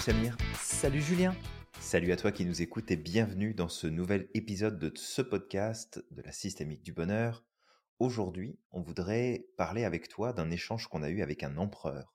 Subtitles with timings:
[0.00, 0.36] Salut Samir.
[0.54, 1.36] Salut Julien.
[1.78, 6.02] Salut à toi qui nous écoutes et bienvenue dans ce nouvel épisode de ce podcast
[6.10, 7.44] de la systémique du bonheur.
[7.98, 12.14] Aujourd'hui, on voudrait parler avec toi d'un échange qu'on a eu avec un empereur.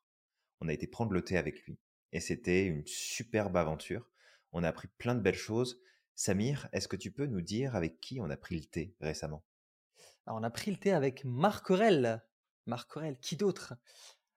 [0.61, 1.78] On a été prendre le thé avec lui
[2.11, 4.10] et c'était une superbe aventure.
[4.52, 5.79] On a appris plein de belles choses.
[6.15, 9.46] Samir, est-ce que tu peux nous dire avec qui on a pris le thé récemment?
[10.25, 12.24] On a pris le thé avec Marc Aurel.
[12.65, 13.75] Marc Aurel, qui d'autre?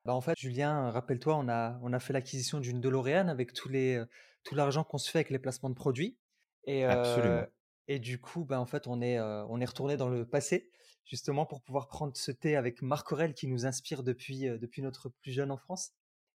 [0.08, 3.68] Bah, En fait, Julien, rappelle-toi, on a, on a fait l'acquisition d'une DeLorean avec tous
[3.68, 4.06] les, euh,
[4.42, 6.16] tout l'argent qu'on se fait avec les placements de produits.
[6.64, 7.44] Et, Absolument.
[7.88, 10.70] et du coup, bah, en fait, on est, euh, on est retourné dans le passé,
[11.04, 14.80] justement, pour pouvoir prendre ce thé avec Marc Aurel qui nous inspire depuis, euh, depuis
[14.80, 15.90] notre plus jeune enfance.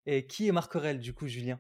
[0.05, 1.60] Et qui est Marc Aurel, du coup, Julien?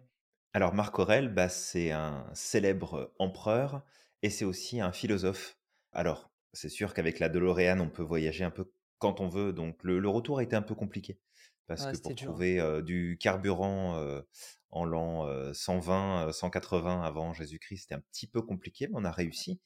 [0.53, 3.81] Alors, Marc Aurel, bah, c'est un célèbre empereur
[4.21, 5.57] et c'est aussi un philosophe.
[5.91, 8.71] Alors, c'est sûr qu'avec la DeLorean, on peut voyager un peu
[9.03, 9.51] quand on veut.
[9.51, 11.19] Donc le, retour a été un peu compliqué.
[11.67, 14.21] Parce que pour trouver du carburant
[14.69, 19.59] en l'an 120, 180 avant Jésus-Christ, c'était un petit peu compliqué, mais on a réussi.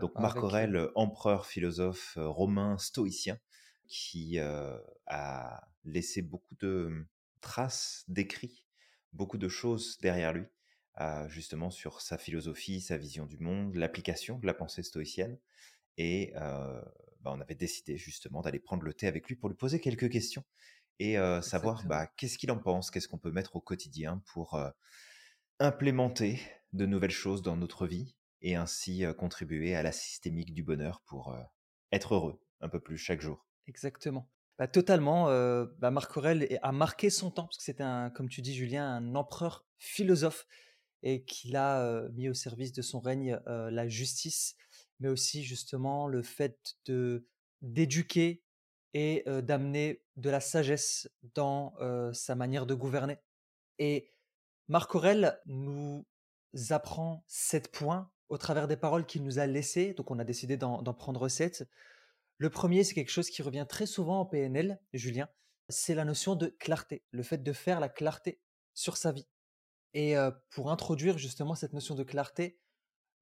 [0.00, 3.38] Donc Marc Aurèle, empereur, philosophe romain, stoïcien,
[3.86, 7.06] qui a laissé beaucoup de mmh,
[7.40, 8.64] traces d'écrits,
[9.12, 10.46] beaucoup de choses derrière lui,
[11.28, 15.38] justement sur sa philosophie, sa vision du monde, l'application de la pensée stoïcienne.
[15.98, 19.80] Et bah, on avait décidé justement d'aller prendre le thé avec lui pour lui poser
[19.80, 20.44] quelques questions
[20.98, 24.58] et savoir bah, qu'est-ce qu'il en pense, qu'est-ce qu'on peut mettre au quotidien pour
[25.60, 26.40] implémenter
[26.72, 31.36] de nouvelles choses dans notre vie et ainsi contribuer à la systémique du bonheur pour
[31.92, 33.46] être heureux un peu plus chaque jour.
[33.66, 34.30] Exactement.
[34.58, 35.26] Bah, totalement.
[35.78, 38.86] Bah, Marc Aurèle a marqué son temps, parce que c'était, un, comme tu dis, Julien,
[38.86, 40.46] un empereur philosophe
[41.02, 44.56] et qu'il a mis au service de son règne la justice
[45.00, 47.26] mais aussi justement le fait de
[47.62, 48.43] d'éduquer
[48.94, 51.74] et d'amener de la sagesse dans
[52.12, 53.18] sa manière de gouverner.
[53.78, 54.08] Et
[54.68, 56.06] Marc Aurel nous
[56.70, 60.56] apprend sept points au travers des paroles qu'il nous a laissées, donc on a décidé
[60.56, 61.68] d'en prendre sept.
[62.38, 65.28] Le premier, c'est quelque chose qui revient très souvent en PNL, Julien,
[65.68, 68.40] c'est la notion de clarté, le fait de faire la clarté
[68.74, 69.26] sur sa vie.
[69.92, 70.14] Et
[70.50, 72.58] pour introduire justement cette notion de clarté,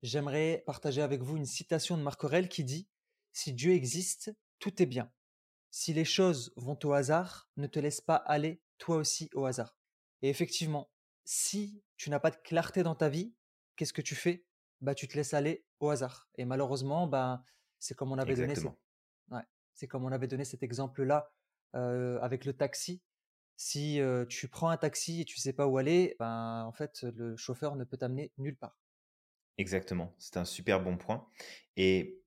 [0.02, 2.88] j'aimerais partager avec vous une citation de Marc Aurèle qui dit
[3.32, 5.10] Si Dieu existe, tout est bien.
[5.74, 9.74] Si les choses vont au hasard, ne te laisse pas aller toi aussi au hasard.
[10.20, 10.90] Et effectivement,
[11.24, 13.34] si tu n'as pas de clarté dans ta vie,
[13.76, 14.44] qu'est-ce que tu fais?
[14.82, 16.28] Bah tu te laisses aller au hasard.
[16.36, 17.42] Et malheureusement, bah
[17.78, 18.54] c'est comme on avait donné
[19.30, 21.32] ouais, c'est comme on avait donné cet exemple là
[21.74, 23.00] euh, avec le taxi.
[23.56, 27.02] Si euh, tu prends un taxi et tu sais pas où aller, ben en fait
[27.02, 28.78] le chauffeur ne peut t'amener nulle part.
[29.56, 31.26] Exactement, c'est un super bon point.
[31.78, 32.22] Et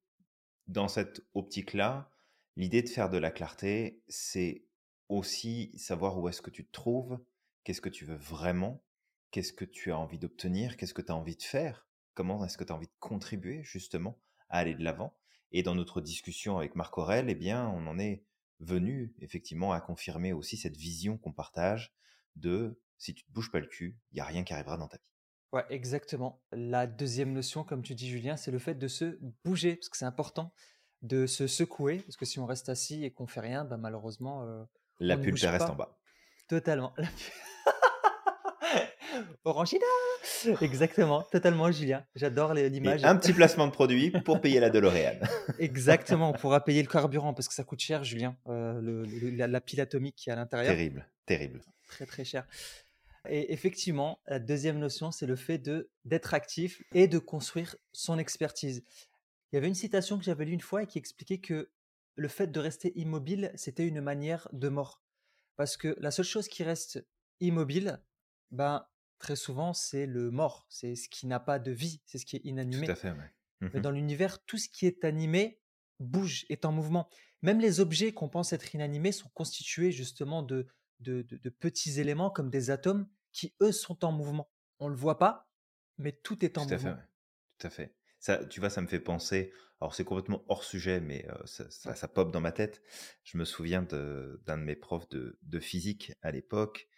[0.65, 2.09] dans cette optique-là,
[2.55, 4.65] l'idée de faire de la clarté, c'est
[5.09, 7.19] aussi savoir où est-ce que tu te trouves,
[7.63, 8.83] qu'est-ce que tu veux vraiment,
[9.31, 12.57] qu'est-ce que tu as envie d'obtenir, qu'est-ce que tu as envie de faire, comment est-ce
[12.57, 15.17] que tu as envie de contribuer justement à aller de l'avant.
[15.51, 18.23] Et dans notre discussion avec Marc Aurel, eh bien, on en est
[18.59, 21.93] venu effectivement à confirmer aussi cette vision qu'on partage
[22.35, 24.87] de si tu te bouges pas le cul, il n'y a rien qui arrivera dans
[24.87, 25.11] ta vie.
[25.51, 26.41] Ouais, exactement.
[26.51, 29.97] La deuxième notion, comme tu dis, Julien, c'est le fait de se bouger, parce que
[29.97, 30.53] c'est important
[31.05, 34.43] de se secouer, parce que si on reste assis et qu'on fait rien, bah, malheureusement,
[34.43, 34.63] euh,
[34.99, 35.97] La pulpe reste en bas.
[36.47, 36.93] Totalement.
[39.45, 39.85] Orangina
[40.61, 42.05] Exactement, totalement, Julien.
[42.15, 43.03] J'adore l'image.
[43.03, 45.19] un petit placement de produit pour payer la DeLorean.
[45.59, 49.81] Exactement, on pourra payer le carburant parce que ça coûte cher, Julien, euh, la, pile
[49.81, 50.73] atomique qui est à l'intérieur.
[50.73, 51.61] Terrible, terrible.
[51.87, 52.45] Très très cher.
[53.27, 58.19] Et effectivement, la deuxième notion, c'est le fait de d'être actif et de construire son
[58.19, 58.83] expertise.
[59.55, 61.71] Il y avait une citation que j'avais lue une fois et qui expliquait que
[62.15, 65.01] le fait de rester immobile, c'était une manière de mort.
[65.55, 67.07] Parce que la seule chose qui reste
[67.39, 68.03] immobile,
[68.51, 68.85] ben,
[69.17, 70.67] très souvent, c'est le mort.
[70.67, 72.85] C'est ce qui n'a pas de vie, c'est ce qui est inanimé.
[72.85, 73.31] Tout à fait, ouais.
[73.61, 75.61] Mais mmh dans l'univers, tout ce qui est animé
[76.01, 77.07] bouge, est en mouvement.
[77.41, 80.67] Même les objets qu'on pense être inanimés sont constitués justement de,
[80.99, 84.51] de, petits éléments comme des atomes qui, eux, sont en mouvement.
[84.79, 85.49] On ne le voit pas,
[85.97, 86.91] mais tout est en tout mouvement.
[86.91, 87.07] À fait,
[87.57, 87.95] Tout à fait.
[88.25, 89.53] Ça, tu vois, ça me fait penser.
[89.79, 92.81] Alors, c'est complètement hors sujet, mais ça, ça, pop dans ma tête.
[93.23, 96.89] Je me souviens d'un de, mes profs de, physique à l'époque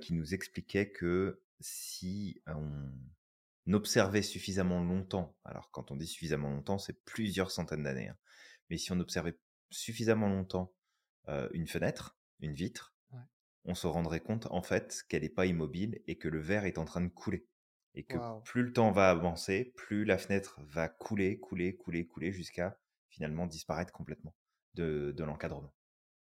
[0.00, 6.78] qui nous expliquait que si on observait suffisamment longtemps, alors quand on dit suffisamment longtemps,
[6.78, 8.16] c'est plusieurs centaines d'années, hein,
[8.70, 9.38] mais si on observait
[9.68, 10.72] suffisamment longtemps
[11.52, 12.94] une fenêtre, une vitre,
[13.66, 16.78] on se rendrait compte en fait qu'elle n'est pas immobile et que le verre est
[16.78, 17.46] en train de couler.
[17.94, 22.32] Et que plus le temps va avancer, plus la fenêtre va couler, couler, couler, couler
[22.32, 24.34] jusqu'à finalement disparaître complètement
[24.74, 25.72] de, de l'encadrement.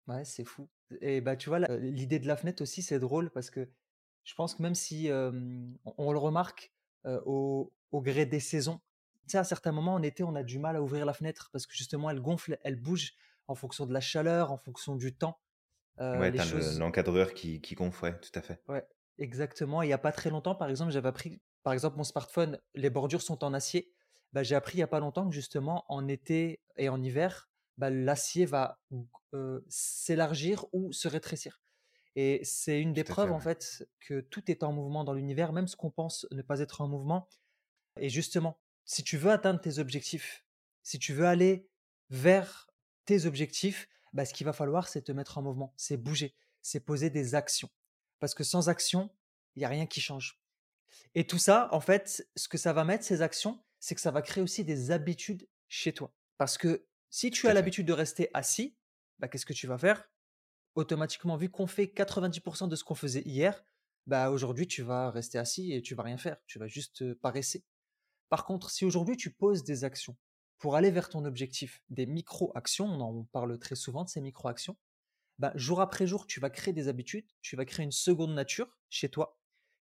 [0.06, 0.68] Ouais, c'est fou.
[1.02, 3.68] Et bah tu vois, l'idée de la fenêtre aussi, c'est drôle parce que
[4.24, 6.72] Je pense que même si on, le remarque
[7.04, 8.80] au, gré des saisons,
[9.26, 11.50] tu sais, à certains moments en été, on a du mal à ouvrir la fenêtre
[11.52, 13.12] parce que justement, elle gonfle, elle bouge
[13.46, 15.38] en fonction de la chaleur, en fonction du temps.
[15.98, 18.62] ouais, tu as l'encadreur qui, qui gonfle, ouais, tout à fait.
[18.68, 18.86] Ouais,
[19.18, 19.82] exactement.
[19.82, 22.90] Il n'y a pas très longtemps, par exemple, j'avais appris, par exemple, mon smartphone, les
[22.90, 23.92] bordures sont en acier.
[24.32, 27.48] Bah, j'ai appris il n'y a pas longtemps que justement, en été et en hiver,
[27.76, 28.80] bah, l'acier va
[29.68, 31.60] s'élargir ou se rétrécir.
[32.16, 35.68] Et c'est une des preuves, en fait, que tout est en mouvement dans l'univers, même
[35.68, 37.28] ce qu'on pense ne pas être en mouvement.
[38.00, 40.44] Et justement, si tu veux atteindre tes objectifs,
[40.82, 41.68] si tu veux aller
[42.10, 42.68] vers
[43.04, 46.80] tes objectifs, bah, ce qu'il va falloir, c'est te mettre en mouvement, c'est bouger, c'est
[46.80, 47.70] poser des actions.
[48.18, 49.10] Parce que sans action,
[49.54, 50.40] il n'y a rien qui change.
[51.14, 54.10] Et tout ça, en fait, ce que ça va mettre, ces actions, c'est que ça
[54.10, 56.14] va créer aussi des habitudes chez toi.
[56.36, 58.76] Parce que si tu as l'habitude de rester assis,
[59.18, 60.08] bah, qu'est-ce que tu vas faire?
[60.74, 63.64] Automatiquement, vu qu'on fait 90% de ce qu'on faisait hier,
[64.06, 67.64] bah aujourd'hui tu vas rester assis et tu vas rien faire, tu vas juste paresser.
[68.30, 70.16] Par contre, si aujourd'hui tu poses des actions
[70.58, 74.76] pour aller vers ton objectif, des micro-actions, on en parle très souvent de ces micro-actions,
[75.38, 78.78] bah, jour après jour, tu vas créer des habitudes, tu vas créer une seconde nature
[78.90, 79.37] chez toi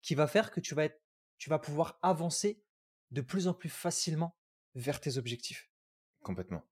[0.05, 1.01] qui va faire que tu vas, être,
[1.39, 2.63] tu vas pouvoir avancer
[3.11, 4.37] de plus en plus facilement
[4.75, 5.71] vers tes objectifs.
[6.21, 6.63] Complètement.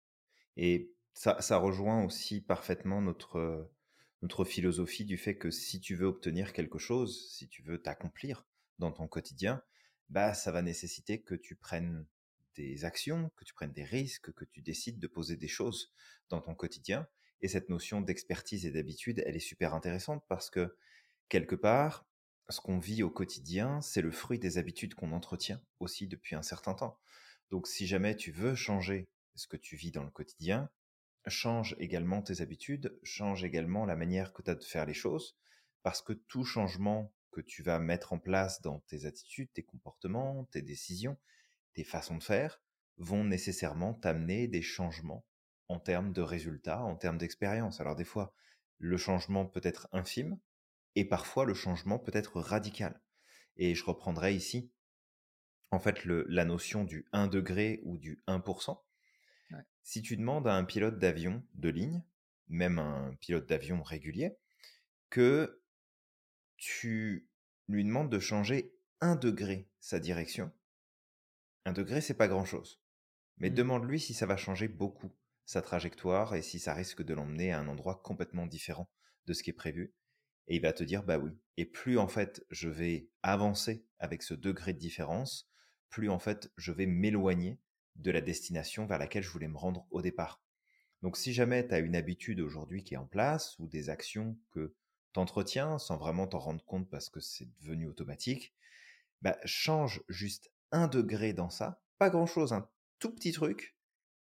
[0.58, 3.70] Et ça, ça rejoint aussi parfaitement notre,
[4.20, 8.44] notre philosophie du fait que si tu veux obtenir quelque chose, si tu veux t'accomplir
[8.78, 9.62] dans ton quotidien,
[10.10, 12.06] bah ça va nécessiter que tu prennes
[12.54, 15.94] des actions, que tu prennes des risques, que tu décides de poser des choses
[16.28, 17.08] dans ton quotidien.
[17.40, 20.76] Et cette notion d'expertise et d'habitude, elle est super intéressante parce que
[21.30, 22.06] quelque part,
[22.48, 26.42] ce qu'on vit au quotidien, c'est le fruit des habitudes qu'on entretient aussi depuis un
[26.42, 26.98] certain temps.
[27.50, 30.70] Donc si jamais tu veux changer ce que tu vis dans le quotidien,
[31.26, 35.36] change également tes habitudes, change également la manière que tu as de faire les choses,
[35.82, 40.44] parce que tout changement que tu vas mettre en place dans tes attitudes, tes comportements,
[40.52, 41.16] tes décisions,
[41.74, 42.60] tes façons de faire,
[42.98, 45.24] vont nécessairement t'amener des changements
[45.68, 47.80] en termes de résultats, en termes d'expérience.
[47.80, 48.34] Alors des fois,
[48.78, 50.38] le changement peut être infime,
[50.94, 53.00] et parfois le changement peut être radical.
[53.56, 54.72] Et je reprendrai ici,
[55.70, 58.78] en fait, la notion du 1 degré ou du 1%.
[59.84, 62.04] Si tu demandes à un pilote d'avion de ligne,
[62.48, 64.36] même un pilote d'avion régulier,
[65.10, 65.60] que
[66.56, 67.28] tu
[67.68, 70.52] lui demandes de changer un degré sa direction,
[71.64, 72.80] un degré, c'est pas grand-chose.
[73.38, 73.54] Mais mmh.
[73.54, 75.12] demande-lui si ça va changer beaucoup
[75.44, 78.90] sa trajectoire et si ça risque de l'emmener à un endroit complètement différent
[79.26, 79.92] de ce qui est prévu.
[80.48, 81.32] Et il va te dire, bah oui.
[81.56, 85.50] Et plus en fait je vais avancer avec ce degré de différence,
[85.90, 87.60] plus en fait je vais m'éloigner
[87.96, 90.42] de la destination vers laquelle je voulais me rendre au départ.
[91.02, 94.38] Donc si jamais tu as une habitude aujourd'hui qui est en place ou des actions
[94.50, 94.74] que
[95.12, 98.54] tu entretiens sans vraiment t'en rendre compte parce que c'est devenu automatique,
[99.20, 102.68] bah, change juste un degré dans ça, pas grand-chose, un
[102.98, 103.76] tout petit truc,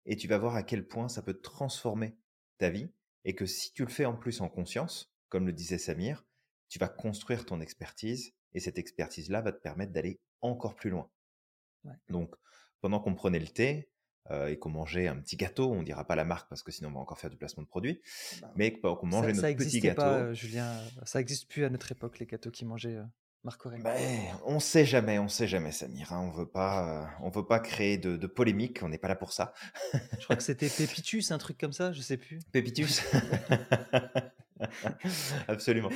[0.05, 2.17] et tu vas voir à quel point ça peut transformer
[2.57, 2.91] ta vie,
[3.23, 6.23] et que si tu le fais en plus en conscience, comme le disait Samir,
[6.69, 11.09] tu vas construire ton expertise, et cette expertise-là va te permettre d'aller encore plus loin.
[12.09, 12.35] Donc,
[12.81, 13.89] pendant qu'on prenait le thé
[14.29, 16.89] euh, et qu'on mangeait un petit gâteau, on dira pas la marque parce que sinon
[16.89, 18.01] on va encore faire du placement de produit,
[18.41, 20.01] bah, mais qu'on mangeait notre petit gâteau.
[20.01, 22.97] Pas, euh, Julien, ça n'existe plus à notre époque les gâteaux qui mangeaient.
[22.97, 23.05] Euh,
[23.43, 23.81] Marc Aurèle.
[23.81, 23.97] Ben,
[24.45, 26.13] on sait jamais, on sait jamais, Samir.
[26.13, 28.81] Hein, on veut pas, on veut pas créer de, de polémique.
[28.83, 29.51] On n'est pas là pour ça.
[29.93, 31.91] Je crois que c'était Pépitus, un truc comme ça.
[31.91, 32.37] Je sais plus.
[32.51, 33.01] Pépitus.
[35.47, 35.89] Absolument.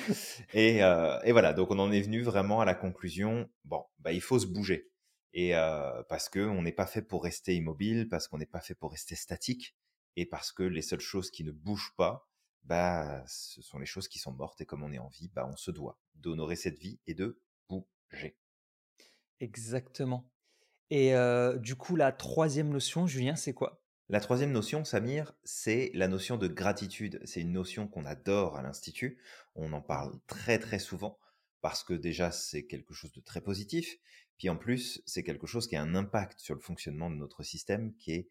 [0.54, 1.54] Et, et, voilà.
[1.54, 3.50] Donc on en est venu vraiment à la conclusion.
[3.64, 4.92] Bon, bah il faut se bouger
[5.36, 5.52] et
[6.08, 9.16] parce qu'on n'est pas fait pour rester immobile, parce qu'on n'est pas fait pour rester
[9.16, 9.76] statique,
[10.16, 12.30] et parce que les seules choses qui ne bougent pas,
[12.64, 15.48] bah, ce sont les choses qui sont mortes, et comme on est en vie, bah,
[15.52, 18.38] on se doit d'honorer cette vie et de bouger.
[19.42, 20.32] Exactement.
[20.90, 21.14] Et
[21.58, 23.85] du coup, la troisième notion, Julien, c'est quoi?
[24.08, 27.20] La troisième notion, Samir, c'est la notion de gratitude.
[27.26, 29.18] C'est une notion qu'on adore à l'Institut.
[29.56, 31.18] On en parle très très souvent
[31.62, 33.98] parce que déjà c'est quelque chose de très positif,
[34.38, 37.42] puis en plus, c'est quelque chose qui a un impact sur le fonctionnement de notre
[37.42, 38.30] système qui est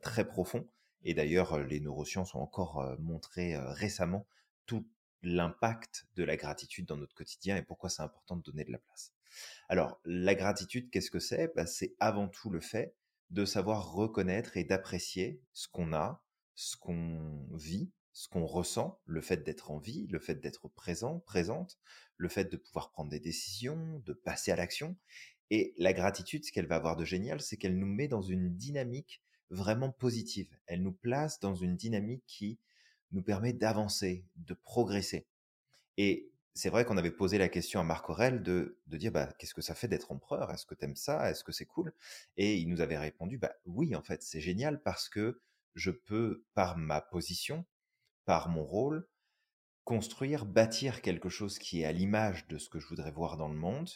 [0.00, 0.66] très profond.
[1.04, 4.26] Et d'ailleurs, les neurosciences ont encore montré récemment
[4.64, 4.88] tout
[5.22, 8.78] l'impact de la gratitude dans notre quotidien et pourquoi c'est important de donner de la
[8.78, 9.12] place.
[9.68, 11.52] Alors, la gratitude, qu'est-ce que c'est?
[11.54, 12.94] Bah, C'est avant tout le fait
[13.32, 16.22] de savoir reconnaître et d'apprécier ce qu'on a,
[16.54, 21.20] ce qu'on vit, ce qu'on ressent, le fait d'être en vie, le fait d'être présent,
[21.20, 21.78] présente,
[22.18, 24.96] le fait de pouvoir prendre des décisions, de passer à l'action,
[25.50, 28.56] et la gratitude, ce qu'elle va avoir de génial, c'est qu'elle nous met dans une
[28.56, 30.48] dynamique vraiment positive.
[30.66, 32.58] Elle nous place dans une dynamique qui
[33.10, 35.26] nous permet d'avancer, de progresser.
[35.98, 39.32] Et c'est vrai qu'on avait posé la question à Marc Aurel de, de dire bah,
[39.38, 40.50] qu'est-ce que ça fait d'être empereur?
[40.50, 41.30] Est-ce que tu aimes ça?
[41.30, 41.94] Est-ce que c'est cool?
[42.36, 45.40] Et il nous avait répondu bah, oui, en fait, c'est génial parce que
[45.74, 47.64] je peux, par ma position,
[48.26, 49.08] par mon rôle,
[49.84, 53.48] construire, bâtir quelque chose qui est à l'image de ce que je voudrais voir dans
[53.48, 53.90] le monde.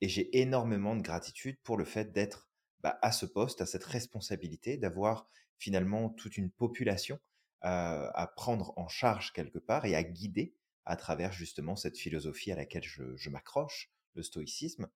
[0.00, 2.48] Et j'ai énormément de gratitude pour le fait d'être
[2.80, 7.18] bah, à ce poste, à cette responsabilité, d'avoir finalement toute une population
[7.64, 10.54] euh, à prendre en charge quelque part et à guider
[10.86, 14.88] à travers justement cette philosophie à laquelle je, m'accroche, le stoïcisme,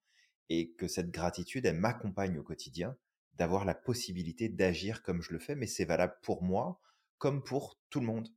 [0.49, 2.97] et que cette gratitude, elle m'accompagne au quotidien,
[3.35, 6.81] d'avoir la possibilité d'agir comme je le fais, mais c'est valable pour moi
[7.19, 8.29] comme pour tout le monde.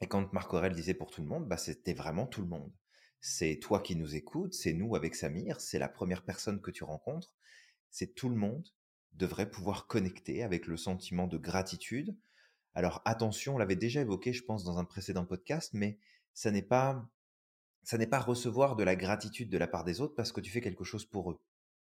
[0.00, 2.72] Et quand Marc Aurel disait pour tout le monde, bah c'était vraiment tout le monde.
[3.20, 6.84] C'est toi qui nous écoutes, c'est nous avec Samir, c'est la première personne que tu
[6.84, 7.34] rencontres,
[7.90, 8.68] c'est tout le monde
[9.14, 12.16] devrait pouvoir connecter avec le sentiment de gratitude.
[12.74, 15.98] Alors attention, on l'avait déjà évoqué, je pense, dans un précédent podcast, mais
[16.34, 17.08] ça n'est pas
[17.82, 20.50] ça n'est pas recevoir de la gratitude de la part des autres parce que tu
[20.50, 21.40] fais quelque chose pour eux.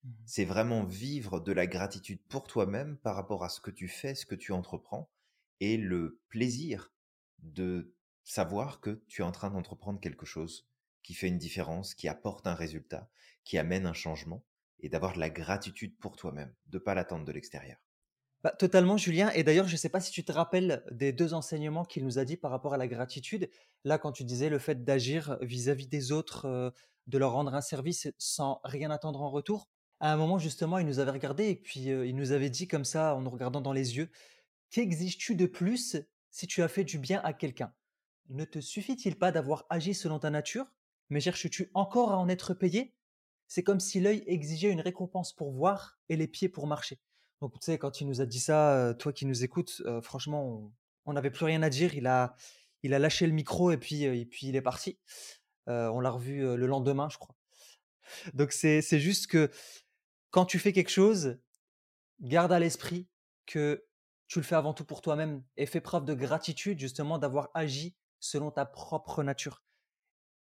[0.05, 3.89] Mmh c'est vraiment vivre de la gratitude pour toi-même par rapport à ce que tu
[3.89, 5.11] fais, ce que tu entreprends
[5.61, 6.93] et le plaisir
[7.41, 7.95] de
[8.25, 10.69] savoir que tu es en train d'entreprendre quelque chose
[11.03, 13.11] qui fait une différence, qui apporte un résultat,
[13.45, 14.45] qui amène un changement
[14.81, 17.79] et d'avoir de la gratitude pour toi-même, de pas l'attendre de l'extérieur.
[18.45, 19.31] Bah, totalement, Julien.
[19.31, 22.19] Et d'ailleurs, je ne sais pas si tu te rappelles des deux enseignements qu'il nous
[22.19, 23.51] a dit par rapport à la gratitude.
[23.85, 26.73] Là, quand tu disais le fait d'agir vis-à-vis des autres,
[27.09, 29.69] de leur rendre un service sans rien attendre en retour.
[29.99, 32.85] À un moment, justement, il nous avait regardé et puis il nous avait dit comme
[32.85, 34.11] ça, en nous regardant dans les yeux,
[34.71, 35.97] qu'exiges-tu de plus
[36.31, 37.73] si tu as fait du bien à quelqu'un?
[38.29, 40.73] Ne te suffit-il pas d'avoir agi selon ta nature,
[41.09, 42.95] mais cherches-tu encore à en être payé
[43.49, 47.01] C'est comme si l'œil exigeait une récompense pour voir et les pieds pour marcher.
[47.41, 50.73] Donc, tu sais, quand il nous a dit ça, toi qui nous écoutes, franchement,
[51.05, 51.95] on n'avait plus rien à dire.
[51.95, 52.35] Il a,
[52.83, 54.99] il a lâché le micro et puis, et puis il est parti.
[55.67, 57.37] on l'a revu le lendemain, je crois.
[58.35, 59.51] Donc, c'est juste que
[60.31, 61.39] quand tu fais quelque chose,
[62.21, 63.09] garde à l'esprit
[63.47, 63.85] que
[64.27, 67.97] tu le fais avant tout pour toi-même et fais preuve de gratitude, justement, d'avoir agi
[68.21, 69.63] selon ta propre nature.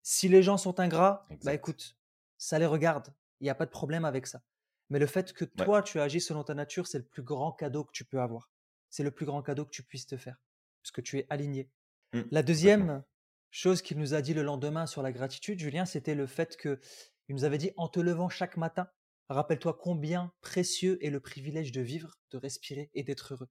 [0.03, 1.97] Si les gens sont ingrats, bah écoute,
[2.37, 3.13] ça les regarde.
[3.39, 4.41] Il n'y a pas de problème avec ça.
[4.89, 7.83] Mais le fait que toi, tu agis selon ta nature, c'est le plus grand cadeau
[7.83, 8.49] que tu peux avoir.
[8.89, 10.37] C'est le plus grand cadeau que tu puisses te faire,
[10.81, 11.69] parce que tu es aligné.
[12.13, 13.03] Mmh, la deuxième
[13.51, 16.79] chose qu'il nous a dit le lendemain sur la gratitude, Julien, c'était le fait que
[17.27, 18.89] il nous avait dit en te levant chaque matin,
[19.27, 23.49] rappelle-toi combien précieux est le privilège de vivre, de respirer et d'être heureux.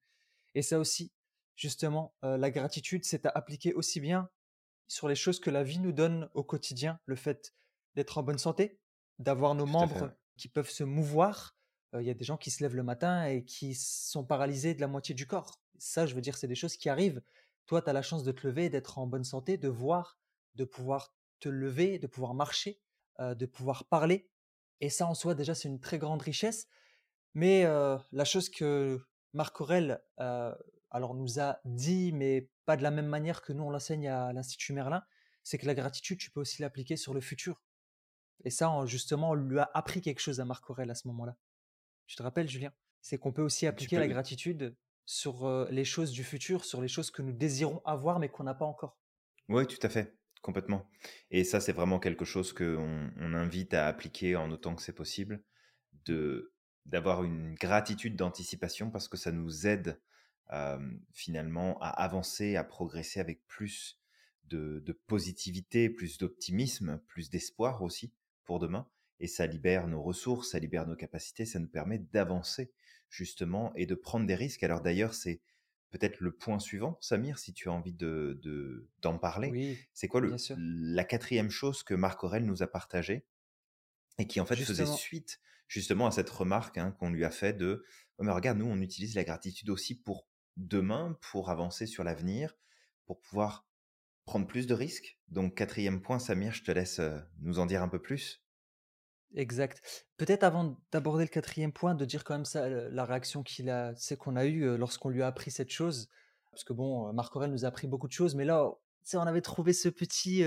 [0.54, 1.12] Et ça aussi,
[1.56, 4.30] justement, euh, la gratitude, c'est à appliquer aussi bien
[4.88, 7.54] sur les choses que la vie nous donne au quotidien, le fait
[7.94, 8.78] d'être en bonne santé,
[9.18, 11.56] d'avoir nos membres qui peuvent se mouvoir.
[11.94, 14.80] Il y a des gens qui se lèvent le matin et qui sont paralysés de
[14.80, 15.60] la moitié du corps.
[15.78, 17.22] Ça, je veux dire, c'est des choses qui arrivent.
[17.66, 20.18] Toi, tu as la chance de te lever, d'être en bonne santé, de voir,
[20.54, 22.80] de pouvoir te lever, de pouvoir marcher,
[23.18, 24.28] de pouvoir parler.
[24.80, 26.68] Et ça, en soi, déjà, c'est une très grande richesse.
[27.34, 29.00] Mais la chose que
[29.32, 33.70] Marc Aurel alors, nous a dit, mais pas de la même manière que nous, on
[33.70, 35.02] l'enseigne à l'Institut Merlin,
[35.42, 37.62] c'est que la gratitude, tu peux aussi l'appliquer sur le futur.
[38.46, 41.36] Et ça, justement, on lui a appris quelque chose à Marc Aurel à ce moment-là.
[42.06, 42.72] Tu te rappelles, Julien?
[43.00, 47.10] C'est qu'on peut aussi appliquer la gratitude sur les choses du futur, sur les choses
[47.10, 49.00] que nous désirons avoir mais qu'on n'a pas encore.
[49.48, 50.88] Oui, tout à fait, complètement.
[51.32, 54.92] Et ça, c'est vraiment quelque chose qu'on on invite à appliquer en autant que c'est
[54.94, 55.42] possible,
[56.04, 56.52] de
[56.84, 60.00] d'avoir une gratitude d'anticipation parce que ça nous aide
[61.12, 64.00] finalement à avancer, à progresser avec plus
[64.44, 68.12] de, de positivité, plus d'optimisme, plus d'espoir aussi
[68.46, 68.88] pour demain.
[69.20, 72.72] Et ça libère nos ressources, ça libère nos capacités, ça nous permet d'avancer
[73.08, 74.62] justement et de prendre des risques.
[74.62, 75.40] Alors d'ailleurs, c'est
[75.90, 79.50] peut-être le point suivant, Samir, si tu as envie de, d'en parler.
[79.50, 83.26] Oui, c'est quoi le, la quatrième chose que Marc Aurel nous a partagée
[84.18, 87.52] et qui en fait faisait suite justement à cette remarque hein, qu'on lui a fait
[87.52, 87.84] de
[88.18, 92.56] oh, mais regarde, nous on utilise la gratitude aussi pour demain, pour avancer sur l'avenir,
[93.04, 93.66] pour pouvoir
[94.26, 95.18] prendre plus de risques.
[95.28, 97.00] Donc, quatrième point, Samir, je te laisse
[97.40, 98.42] nous en dire un peu plus.
[99.35, 100.06] Exact.
[100.16, 103.92] Peut-être avant d'aborder le quatrième point, de dire quand même ça, la réaction qu'il a,
[103.97, 106.09] c'est qu'on a eue lorsqu'on lui a appris cette chose.
[106.50, 108.71] Parce que bon, Marc Aurel nous a appris beaucoup de choses, mais là,
[109.14, 110.42] on avait trouvé ce petit,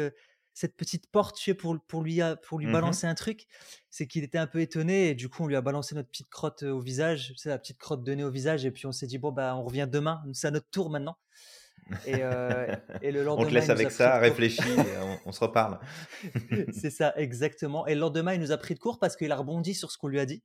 [0.54, 3.48] cette petite porte pour, pour lui, pour lui mmh balancer un truc.
[3.90, 6.30] C'est qu'il était un peu étonné et du coup, on lui a balancé notre petite
[6.30, 8.66] crotte au visage, tu sais, la petite crotte de nez au visage.
[8.66, 11.18] Et puis on s'est dit, bon, bah, on revient demain, c'est à notre tour maintenant.
[12.08, 14.62] Euh, et, le lendemain, on te laisse avec ça, réfléchis,
[15.25, 15.79] on, se reparle.
[16.72, 17.88] c'est ça, exactement.
[17.88, 19.98] Et le lendemain, il nous a pris de court parce qu'il a rebondi sur ce
[19.98, 20.43] qu'on lui a dit.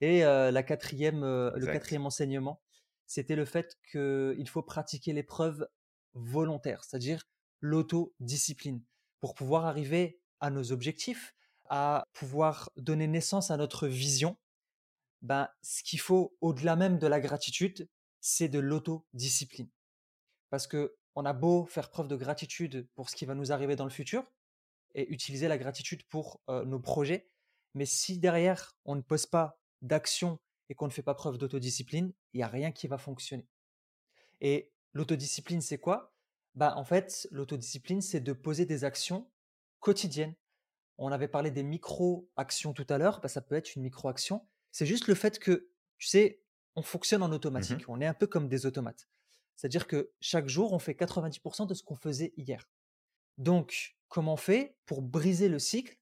[0.00, 2.60] Et euh, la quatrième, euh, le quatrième enseignement,
[3.06, 5.66] c'était le fait qu'il faut pratiquer l'épreuve
[6.14, 7.22] volontaire, c'est-à-dire
[7.60, 8.82] l'autodiscipline,
[9.20, 11.34] pour pouvoir arriver à nos objectifs,
[11.68, 14.36] à pouvoir donner naissance à notre vision,
[15.22, 17.88] ben, ce qu'il faut au-delà même de la gratitude,
[18.20, 19.68] c'est de l'autodiscipline.
[20.52, 23.74] Parce que on a beau faire preuve de gratitude pour ce qui va nous arriver
[23.74, 24.30] dans le futur
[24.94, 27.30] et utiliser la gratitude pour nos projets,
[27.72, 32.12] mais si derrière on ne pose pas d'action et qu'on ne fait pas preuve d'autodiscipline,
[32.34, 33.48] il n'y a rien qui va fonctionner.
[34.42, 36.12] Et l'autodiscipline, c'est quoi?
[36.54, 39.30] Bah, En fait, l'autodiscipline, c'est de poser des actions
[39.80, 40.34] quotidiennes.
[40.98, 44.46] On avait parlé des micro-actions tout à l'heure, bah, ça peut être une micro-action.
[44.70, 46.42] C'est juste le fait que, tu sais,
[46.76, 47.88] on fonctionne en Mmh automatique.
[47.88, 49.08] On est un peu comme des automates.
[49.56, 52.68] C'est-à-dire que chaque jour, on fait 90% de ce qu'on faisait hier.
[53.38, 55.98] Donc, comment on fait pour briser le cycle?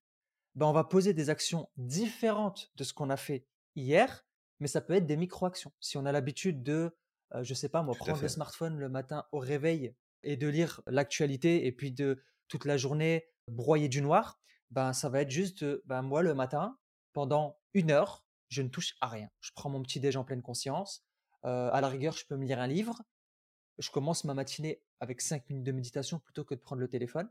[0.54, 4.24] Ben, On va poser des actions différentes de ce qu'on a fait hier,
[4.58, 5.72] mais ça peut être des micro-actions.
[5.80, 6.96] Si on a l'habitude de,
[7.34, 10.48] euh, je sais pas moi, Tout prendre le smartphone le matin au réveil et de
[10.48, 14.38] lire l'actualité et puis de toute la journée broyer du noir,
[14.70, 16.78] ben ça va être juste, ben moi le matin,
[17.12, 19.28] pendant une heure, je ne touche à rien.
[19.40, 21.04] Je prends mon petit déj en pleine conscience.
[21.44, 23.00] Euh, à la rigueur, je peux me lire un livre.
[23.80, 27.28] Je commence ma matinée avec 5 minutes de méditation plutôt que de prendre le téléphone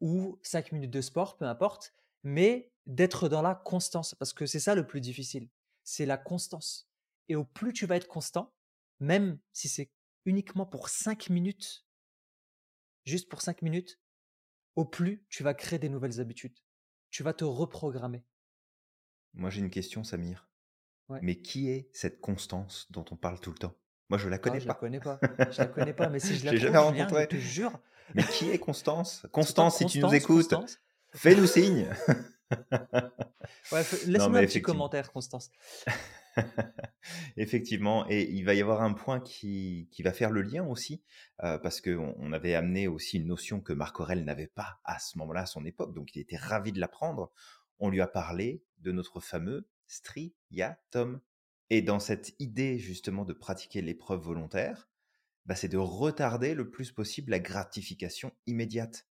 [0.00, 4.60] ou 5 minutes de sport, peu importe, mais d'être dans la constance, parce que c'est
[4.60, 5.48] ça le plus difficile,
[5.82, 6.88] c'est la constance.
[7.28, 8.54] Et au plus tu vas être constant,
[9.00, 9.90] même si c'est
[10.24, 11.86] uniquement pour 5 minutes,
[13.06, 13.98] juste pour 5 minutes,
[14.76, 16.58] au plus tu vas créer des nouvelles habitudes.
[17.10, 18.22] Tu vas te reprogrammer.
[19.32, 20.48] Moi, j'ai une question, Samir.
[21.08, 21.20] Ouais.
[21.22, 23.74] Mais qui est cette constance dont on parle tout le temps?
[24.08, 24.80] Moi, je la Ah, connais je la pas.
[24.80, 25.18] connais pas.
[25.52, 27.78] Je la connais pas, mais si je la Je jamais je te jure.
[28.14, 29.20] Mais qui est Constance?
[29.22, 30.54] Pas Constance, si tu nous écoutes,
[31.14, 31.88] fais-nous signe.
[33.72, 35.50] Ouais, laisse-moi un petit commentaire, Constance.
[37.36, 41.02] Effectivement, et il va y avoir un point qui, qui va faire le lien aussi,
[41.42, 44.98] euh, parce qu'on on avait amené aussi une notion que Marc Aurèle n'avait pas à
[44.98, 47.30] ce moment-là, à son époque, donc il était ravi de l'apprendre.
[47.78, 51.20] On lui a parlé de notre fameux striatum.
[51.70, 54.88] Et dans cette idée justement de pratiquer l'épreuve volontaire,
[55.46, 59.06] bah, c'est de retarder le plus possible la gratification immédiate.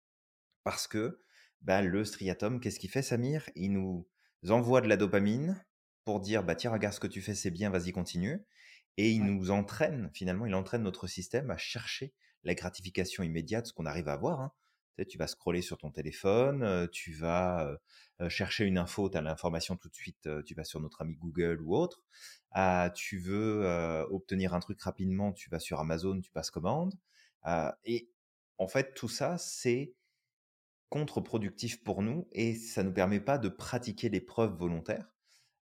[0.64, 1.20] Parce que
[1.62, 3.48] bah, le striatum, qu'est-ce qu'il fait, Samir?
[3.56, 4.06] Il nous
[4.48, 5.64] envoie de la dopamine
[6.04, 8.44] pour dire bah tiens regarde ce que tu fais c'est bien vas-y continue
[8.96, 9.26] et il Ouais.
[9.26, 12.14] nous entraîne finalement il entraîne notre système à chercher
[12.44, 14.52] la gratification immédiate ce qu'on arrive à avoir hein.
[14.96, 17.76] tu, sais, tu vas scroller sur ton téléphone tu vas
[18.28, 21.60] chercher une info tu as l'information tout de suite tu vas sur notre ami Google
[21.60, 22.02] ou autre
[22.58, 26.94] Ah, tu veux euh, obtenir un truc rapidement tu vas sur Amazon tu passes commande
[27.84, 28.08] et
[28.58, 29.92] en fait tout ça c'est
[30.88, 35.12] contre-productif pour nous et ça nous permet pas de pratiquer l'épreuve volontaire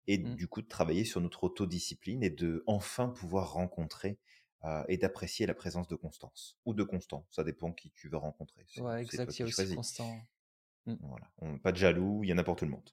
[0.07, 0.35] et Mm.
[0.35, 4.19] du coup de travailler sur notre autodiscipline et de enfin pouvoir rencontrer
[4.63, 8.17] euh, et d'apprécier la présence de Constance ou de Constant, ça dépend qui tu veux
[8.17, 8.65] rencontrer.
[8.77, 9.75] Ouais, exact, il y a aussi.
[9.75, 10.17] Constant.
[10.85, 10.95] Mm.
[11.01, 12.89] Voilà, On- pas de jaloux, il y en a pour tout le monde.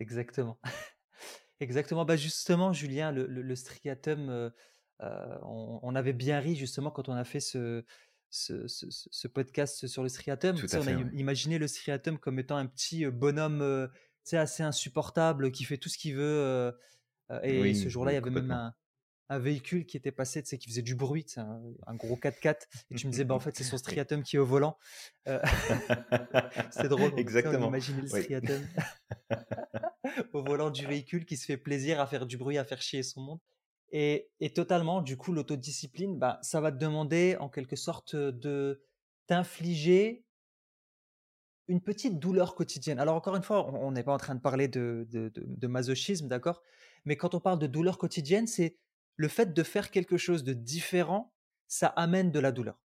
[0.00, 0.58] Exactement.
[1.60, 2.04] Exactement.
[2.04, 4.50] Bah justement, Julien, le, le- le striatum, euh,
[5.02, 7.84] euh, on, on avait bien ri justement quand on a fait ce,
[8.30, 10.56] ce, ce- ce- ce podcast sur le striatum.
[10.56, 14.30] Tu sais, on a imaginé le striatum comme étant un petit euh, bonhomme euh, tu
[14.30, 16.22] sais, assez insupportable qui fait tout ce qu'il veut.
[16.22, 16.72] euh,
[17.42, 18.74] et ce Oui, jour-là, il y avait même un,
[19.30, 22.56] un véhicule qui était passé, tu sais, qui faisait du bruit, un, un gros 4x4.
[22.90, 24.78] Et tu me disais, bah, en fait, c'est son striatum qui est au volant.
[25.28, 25.38] Euh,
[26.70, 27.12] C'était drôle.
[27.18, 27.68] Exactement.
[27.68, 28.26] imaginait le Oui.
[30.32, 33.02] au volant du véhicule qui se fait plaisir à faire du bruit, à faire chier
[33.02, 33.40] son monde.
[33.90, 38.82] Et, totalement, du coup, l'autodiscipline, bah, ça va te demander en quelque sorte de
[39.26, 40.24] t'infliger
[41.68, 42.98] une petite douleur quotidienne.
[42.98, 46.62] Alors encore une fois, on n'est pas en train de parler de- de masochisme, d'accord?
[47.04, 48.76] Mais quand on parle de douleur quotidienne, c'est
[49.16, 51.32] le fait de faire quelque chose de différent,
[51.66, 52.80] ça amène de la douleur.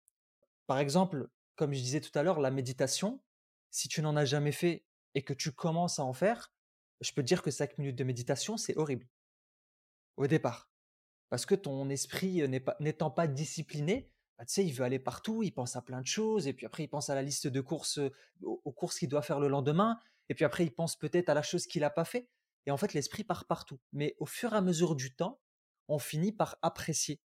[0.67, 3.23] Par exemple, comme je disais tout à l'heure, la méditation,
[3.71, 6.53] si tu n'en as jamais fait et que tu commences à en faire,
[7.03, 9.07] je peux te dire que 5 minutes de méditation, c'est horrible
[10.17, 10.71] au départ.
[11.31, 12.43] Parce que ton esprit
[12.81, 16.07] n'étant pas discipliné, bah, tu sais, il veut aller partout, il pense à plein de
[16.07, 18.01] choses, et puis après, il pense à la liste de courses,
[18.43, 21.35] aux, aux courses qu'il doit faire le lendemain, et puis après, il pense peut-être à
[21.35, 22.29] la chose qu'il n'a pas fait.
[22.67, 23.81] Et en fait, l'esprit part partout.
[23.93, 25.41] Mais au fur et à mesure du temps,
[25.89, 27.21] on finit par apprécier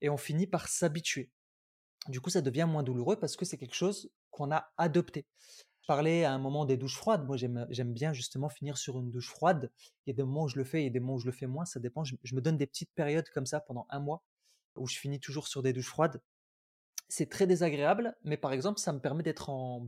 [0.00, 1.30] et on finit par s'habituer.
[2.08, 5.26] Du coup, ça devient moins douloureux parce que c'est quelque chose qu'on a adopté.
[5.86, 7.24] Parlais à un moment des douches froides.
[7.26, 9.70] Moi, j'aime bien justement finir sur une douche froide.
[10.04, 11.32] Il y a des moments où je le fais et des moments où je le
[11.32, 11.64] fais moins.
[11.64, 12.02] Ça dépend.
[12.02, 14.22] Je, je me donne des petites périodes comme ça pendant un mois
[14.76, 16.20] où je finis toujours sur des douches froides.
[17.08, 19.86] C'est très désagréable, mais par exemple, ça me permet d'être en,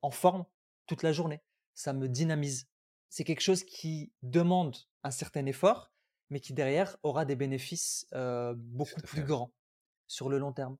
[0.00, 0.46] en forme
[0.86, 1.40] toute la journée.
[1.74, 2.68] Ça me dynamise.
[3.08, 5.92] C'est quelque chose qui demande un certain effort,
[6.30, 9.52] mais qui derrière aura des bénéfices euh, beaucoup plus grands
[10.06, 10.76] sur le long terme.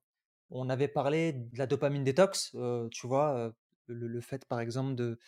[0.49, 3.51] On avait parlé de la dopamine détox, euh, tu vois, euh,
[3.87, 5.19] le, fait, par exemple, de,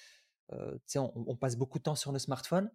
[0.52, 2.72] tu sais, on, passe beaucoup de temps sur nos smartphones.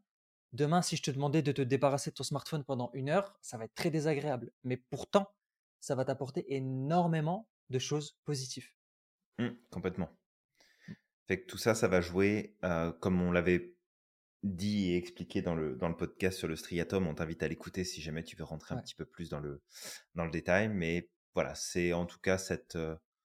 [0.52, 3.56] Demain, si je te demandais de te débarrasser de ton smartphone pendant une heure, ça
[3.56, 4.52] va être très désagréable.
[4.64, 5.32] Mais pourtant,
[5.80, 8.68] ça va t'apporter énormément de choses positives.
[9.38, 10.10] Mmh, complètement.
[11.28, 12.56] Fait que tout ça, ça va jouer,
[13.00, 13.76] comme on l'avait
[14.42, 17.06] dit et expliqué dans le, dans le podcast sur le striatum.
[17.06, 19.62] On t'invite à l'écouter si jamais tu veux rentrer un petit peu plus dans le,
[20.16, 20.68] dans le détail.
[20.68, 22.76] Mais voilà, c'est en tout cas cette,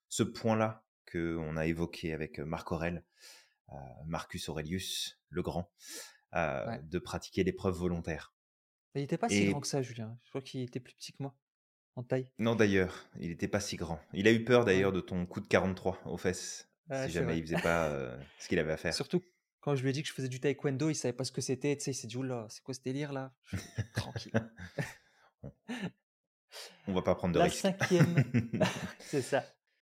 [0.10, 3.04] ce point-là qu'on a évoqué avec Marc Aurel,
[4.06, 5.72] Marcus Aurelius, le grand,
[6.34, 8.34] de pratiquer l'épreuve volontaire.
[8.96, 10.18] Il n'était pas si grand que ça, Julien.
[10.24, 11.36] Je crois qu'il était plus petit que moi,
[11.96, 12.32] en taille.
[12.40, 14.00] Non, d'ailleurs, il n'était pas si grand.
[14.14, 17.44] Il a eu peur d'ailleurs de ton coup de 43 aux fesses, si jamais il
[17.44, 18.94] faisait pas ce qu'il avait à faire.
[18.94, 19.22] Surtout
[19.66, 21.42] quand je lui ai dit que je faisais du taekwondo, il savait pas ce que
[21.42, 21.76] c'était.
[21.76, 23.34] Tu sais, il s'est dit, oula, c'est quoi ce délire là?
[23.96, 24.32] Tranquille.
[26.88, 27.62] On va pas prendre de La risques.
[27.62, 28.14] cinquième,
[29.00, 29.44] c'est ça.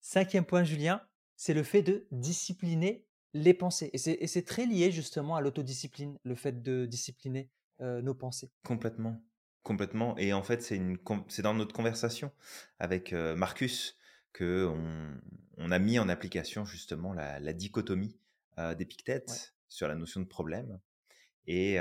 [0.01, 1.01] Cinquième point, Julien,
[1.35, 3.89] c'est le fait de discipliner les pensées.
[3.93, 8.51] Et c'est très lié justement à l'autodiscipline, le fait de discipliner nos pensées.
[8.63, 9.21] Complètement.
[9.63, 10.17] Complètement.
[10.17, 12.31] Et en fait, c'est dans notre conversation
[12.79, 13.97] avec Marcus
[14.33, 14.71] que
[15.57, 18.17] on, a mis en application justement la, dichotomie
[18.57, 20.79] euh, d'Épictète sur la notion de problème.
[21.45, 21.77] Et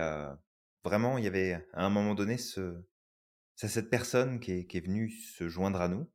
[0.85, 2.83] vraiment, il y avait à un moment donné ce,
[3.57, 6.11] cette personne qui est, qui est, venue se joindre à nous.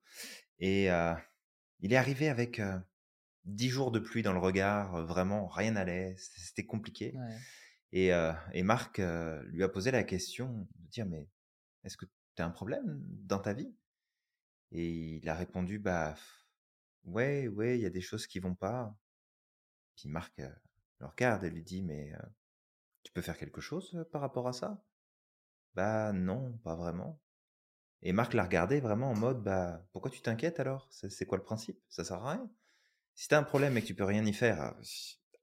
[0.59, 0.89] Et
[1.83, 2.59] il est arrivé avec
[3.45, 7.13] dix jours de pluie dans le regard, vraiment rien n'allait, c'était compliqué.
[7.91, 8.11] Et,
[8.53, 11.29] et, Marc lui a posé la question de dire mais
[11.83, 13.75] est-ce que tu as un problème dans ta vie?
[14.71, 16.15] Et il a répondu bah
[17.03, 18.97] ouais ouais il y a des choses qui vont pas.
[19.95, 22.13] Puis Marc le regarde et lui dit mais
[23.03, 24.83] tu peux faire quelque chose par rapport à ça?
[25.75, 27.19] Bah non, pas vraiment.
[28.05, 30.89] Et Marc l'a regardé vraiment en mode bah pourquoi tu t'inquiètes alors?
[30.91, 31.79] C'est quoi le principe?
[31.87, 32.51] Ça sert à rien.
[33.15, 34.75] Si t'as un problème et que tu peux rien y faire,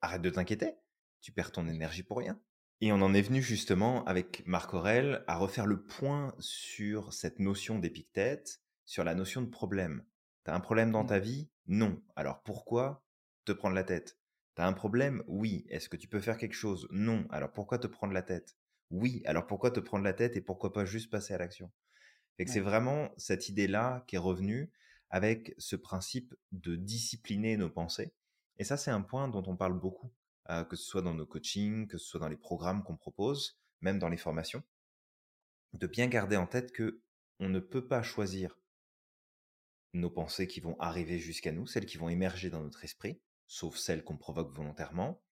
[0.03, 0.75] arrête de t'inquiéter.
[1.23, 2.39] Tu perds ton énergie pour rien.
[2.83, 7.39] Et on en est venu justement avec Marc Aurel à refaire le point sur cette
[7.39, 10.05] notion d'épictète, sur la notion de problème.
[10.45, 11.09] T'as un problème dans mmh.
[11.09, 11.49] ta vie?
[11.67, 12.03] Non.
[12.15, 13.07] Alors pourquoi
[13.47, 14.19] te prendre la tête?
[14.55, 15.23] T'as un problème?
[15.27, 15.65] Oui.
[15.71, 16.89] Est-ce que tu peux faire quelque chose?
[16.91, 17.27] Non.
[17.31, 18.59] Alors pourquoi te prendre la tête?
[18.91, 19.23] Oui.
[19.25, 21.71] Alors pourquoi te prendre la tête et pourquoi pas juste passer à l'action?
[22.49, 24.71] C'est vraiment cette idée-là qui est revenue
[25.11, 28.15] avec ce principe de discipliner nos pensées.
[28.59, 30.13] Et ça, c'est un point dont on parle beaucoup,
[30.49, 33.61] euh, que ce soit dans nos coachings, que ce soit dans les programmes qu'on propose,
[33.81, 34.63] même dans les formations,
[35.73, 37.03] de bien garder en tête que
[37.41, 38.59] on ne peut pas choisir
[39.93, 43.77] nos pensées qui vont arriver jusqu'à nous, celles qui vont émerger dans notre esprit, sauf
[43.77, 45.23] celles qu'on provoque volontairement,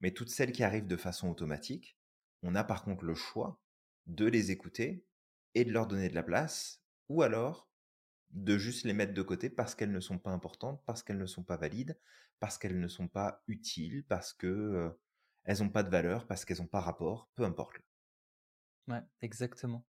[0.00, 1.98] mais toutes celles qui arrivent de façon automatique,
[2.42, 3.60] on a par contre le choix
[4.06, 5.04] de les écouter
[5.54, 7.70] et de leur donner de la place, ou alors
[8.30, 11.26] de juste les mettre de côté parce qu'elles ne sont pas importantes, parce qu'elles ne
[11.26, 11.98] sont pas valides,
[12.40, 14.92] parce qu'elles ne sont pas utiles, parce que
[15.44, 17.76] elles n'ont pas de valeur, parce qu'elles n'ont pas rapport, peu importe.
[18.88, 19.84] Ouais, exactement.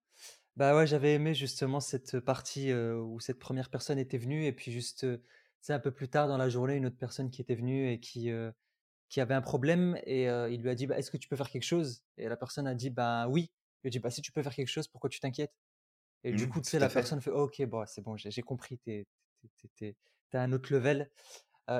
[0.56, 4.72] Bah ouais, j'avais aimé justement cette partie où cette première personne était venue et puis
[4.72, 5.06] juste,
[5.60, 8.00] c'est un peu plus tard dans la journée, une autre personne qui était venue et
[8.00, 8.30] qui,
[9.08, 11.50] qui avait un problème et il lui a dit bah, Est-ce que tu peux faire
[11.50, 12.04] quelque chose?
[12.18, 13.52] Et la personne a dit Bah oui.
[13.84, 15.54] Il dit, bah, si tu peux faire quelque chose, pourquoi tu t'inquiètes?
[16.24, 18.78] Et du mmh, coup, tu sais, la personne fait, ok, bon, c'est bon, j'ai compris,
[18.78, 19.06] t'es
[20.32, 21.10] à un autre level.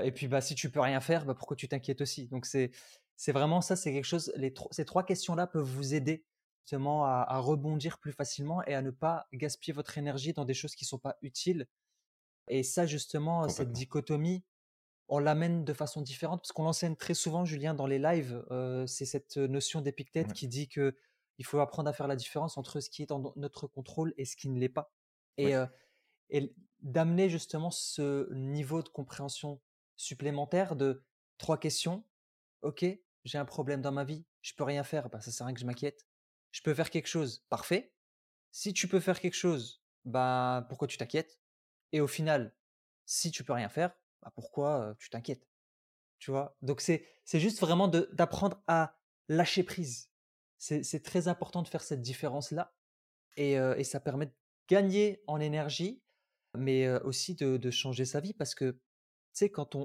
[0.03, 2.29] et puis, bah, si tu peux rien faire, bah, pourquoi tu t'inquiètes aussi?
[2.29, 6.25] Donc, c'est vraiment ça, c'est quelque chose, les ces trois questions-là peuvent vous aider
[6.65, 10.75] justement à, rebondir plus facilement et à ne pas gaspiller votre énergie dans des choses
[10.75, 11.67] qui ne sont pas utiles.
[12.49, 14.45] Et ça, justement, cette dichotomie,
[15.09, 18.45] on l'amène de façon différente parce qu'on l'enseigne très souvent, Julien, dans les lives.
[18.87, 20.95] c'est cette notion d'épictète qui dit que
[21.39, 24.25] il faut apprendre à faire la différence entre ce qui est en notre contrôle et
[24.25, 24.93] ce qui ne l'est pas.
[25.37, 25.55] Et,
[26.31, 29.61] et d'amener justement ce niveau de compréhension
[29.97, 31.05] supplémentaire de
[31.39, 32.05] trois questions.
[32.63, 32.85] Ok,
[33.25, 35.55] j'ai un problème dans ma vie, je peux rien faire, bah, ça sert à rien
[35.55, 36.07] que je m'inquiète.
[36.51, 37.93] Je peux faire quelque chose, parfait.
[38.53, 41.41] Si tu peux faire quelque chose, bah pourquoi tu t'inquiètes?
[41.93, 42.55] Et au final,
[43.07, 45.49] si tu peux rien faire, bah pourquoi tu t'inquiètes?
[46.19, 46.57] Tu vois?
[46.63, 48.97] Donc c'est c'est juste vraiment d'apprendre à
[49.29, 50.11] lâcher prise
[50.65, 52.75] c'est très important de faire cette différence-là.
[53.37, 54.35] Et, ça permet de
[54.69, 56.03] gagner en énergie,
[56.57, 58.33] mais aussi de, changer sa vie.
[58.33, 58.81] Parce que, tu
[59.33, 59.77] sais, quand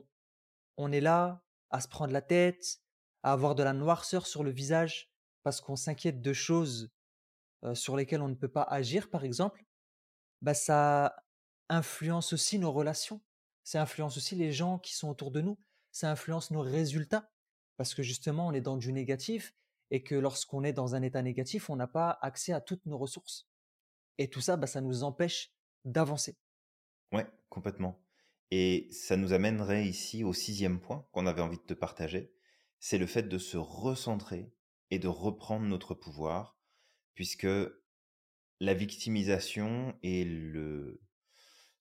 [0.78, 2.80] on, est là à se prendre la tête,
[3.24, 5.12] à avoir de la noirceur sur le visage,
[5.44, 6.90] parce qu'on s'inquiète de choses
[7.74, 9.66] sur lesquelles on ne peut pas agir, par exemple,
[10.42, 11.26] bah ça
[11.68, 13.22] influence aussi nos relations.
[13.66, 15.60] Ça influence aussi les gens qui sont autour de nous.
[15.92, 17.30] Ça influence nos résultats.
[17.76, 19.54] Parce que justement, on est dans du négatif
[19.92, 22.98] et que lorsqu'on est dans un état négatif, on n'a pas accès à toutes nos
[22.98, 23.48] ressources.
[24.18, 25.52] Et tout ça, bah, ça nous empêche
[25.86, 26.38] d'avancer.
[27.12, 28.02] Ouais, complètement.
[28.52, 32.32] Et ça nous amènerait ici au sixième point qu'on avait envie de te partager,
[32.80, 34.52] c'est le fait de se recentrer
[34.92, 36.58] et de reprendre notre pouvoir,
[37.14, 37.48] puisque
[38.60, 41.02] la victimisation et le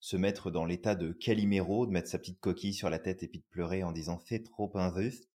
[0.01, 3.27] se mettre dans l'état de Calimero, de mettre sa petite coquille sur la tête et
[3.27, 5.28] puis de pleurer en disant c'est trop injuste,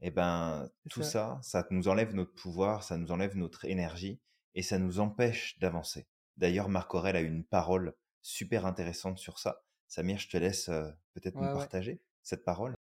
[0.00, 1.38] eh ben tout ça.
[1.42, 4.20] ça, nous enlève notre pouvoir, ça nous enlève notre énergie
[4.54, 6.06] et ça nous empêche d'avancer.
[6.36, 9.62] D'ailleurs, Marc Aurel a une parole super intéressante sur ça.
[9.88, 12.74] Samir, je te laisse euh, peut-être nous partager cette parole.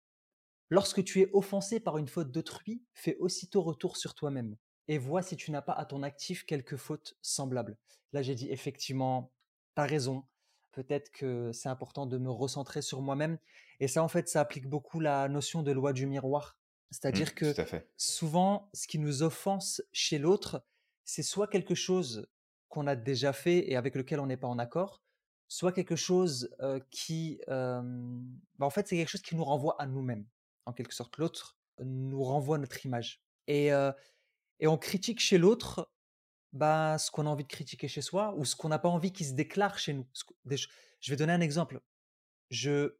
[0.69, 5.21] Lorsque tu es offensé par une faute d'autrui, fais aussitôt retour sur toi-même et vois
[5.21, 7.77] si tu n'as pas à ton actif quelques fautes semblables.
[8.13, 9.31] Là, j'ai dit effectivement,
[9.75, 10.23] as raison.
[10.71, 13.39] Peut-être que c'est important de me recentrer sur moi-même.
[13.79, 16.56] Et ça, en fait, ça applique beaucoup la notion de loi du miroir.
[16.91, 17.53] C'est-à-dire mmh, que
[17.97, 20.65] souvent, ce qui nous offense chez l'autre,
[21.03, 22.27] c'est soit quelque chose
[22.69, 25.03] qu'on a déjà fait et avec lequel on n'est pas en accord,
[25.47, 26.49] soit quelque chose
[26.91, 27.83] qui, bah,
[28.59, 30.25] en fait, c'est quelque chose qui nous renvoie à nous-mêmes
[30.65, 31.17] en quelque sorte.
[31.17, 33.21] L'autre nous renvoie notre image.
[33.47, 33.67] Et,
[34.59, 35.91] et on critique chez l'autre
[36.53, 39.11] bah, ce qu'on a envie de critiquer chez soi ou ce qu'on n'a pas envie
[39.11, 40.07] qui se déclare chez nous.
[40.49, 41.81] Je vais donner un exemple.
[42.49, 42.97] Je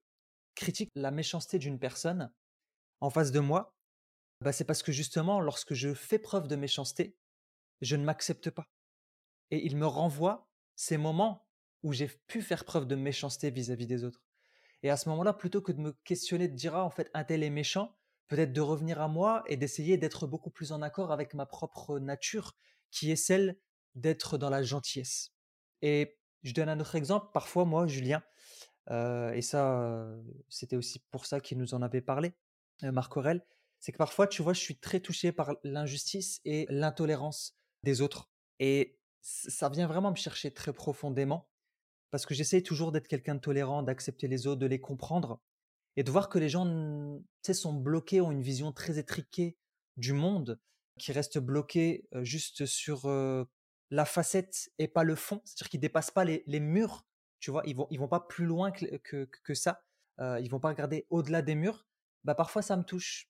[0.56, 2.32] critique la méchanceté d'une personne
[3.00, 3.77] en face de moi.
[4.42, 7.18] Bah, c'est parce que justement, lorsque je fais preuve de méchanceté,
[7.82, 8.70] je ne m'accepte pas.
[9.52, 11.48] Et il me renvoie ces moments
[11.84, 14.22] où j'ai pu faire preuve de méchanceté vis-à-vis des autres.
[14.84, 17.24] Et à ce moment-là, plutôt que de me questionner, de dire ah, en fait un
[17.24, 17.98] tel est méchant,
[18.28, 22.00] peut-être de revenir à moi et d'essayer d'être beaucoup plus en accord avec ma propre
[22.00, 22.56] nature,
[22.92, 23.58] qui est celle
[23.96, 25.32] d'être dans la gentillesse.
[25.82, 27.30] Et je donne un autre exemple.
[27.34, 28.24] Parfois, moi, Julien,
[28.90, 30.08] euh, et ça,
[30.50, 32.34] c'était aussi pour ça qu'il nous en avait parlé,
[32.84, 33.44] euh, Marc Aurel,
[33.80, 38.30] c'est que parfois, tu vois, je suis très touché par l'injustice et l'intolérance des autres.
[38.60, 41.50] Et ça vient vraiment me chercher très profondément
[42.12, 45.42] parce que j'essaye toujours d'être quelqu'un de tolérant, d'accepter les autres, de les comprendre
[45.96, 46.66] et de voir que les gens
[47.52, 49.58] sont bloqués, ont une vision très étriquée
[49.98, 50.60] du monde,
[50.98, 53.08] qui reste bloquée juste sur
[53.90, 57.06] la facette et pas le fond, c'est-à-dire qu'ils dépassent pas les, murs,
[57.40, 59.82] tu vois, ils vont ils vont pas plus loin que, que, ça,
[60.20, 61.86] euh, ils vont pas regarder au-delà des murs.
[62.24, 63.30] Bah parfois ça me touche,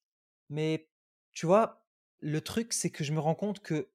[0.49, 0.89] mais
[1.33, 1.85] tu vois,
[2.19, 3.89] le truc c'est que je me rends compte que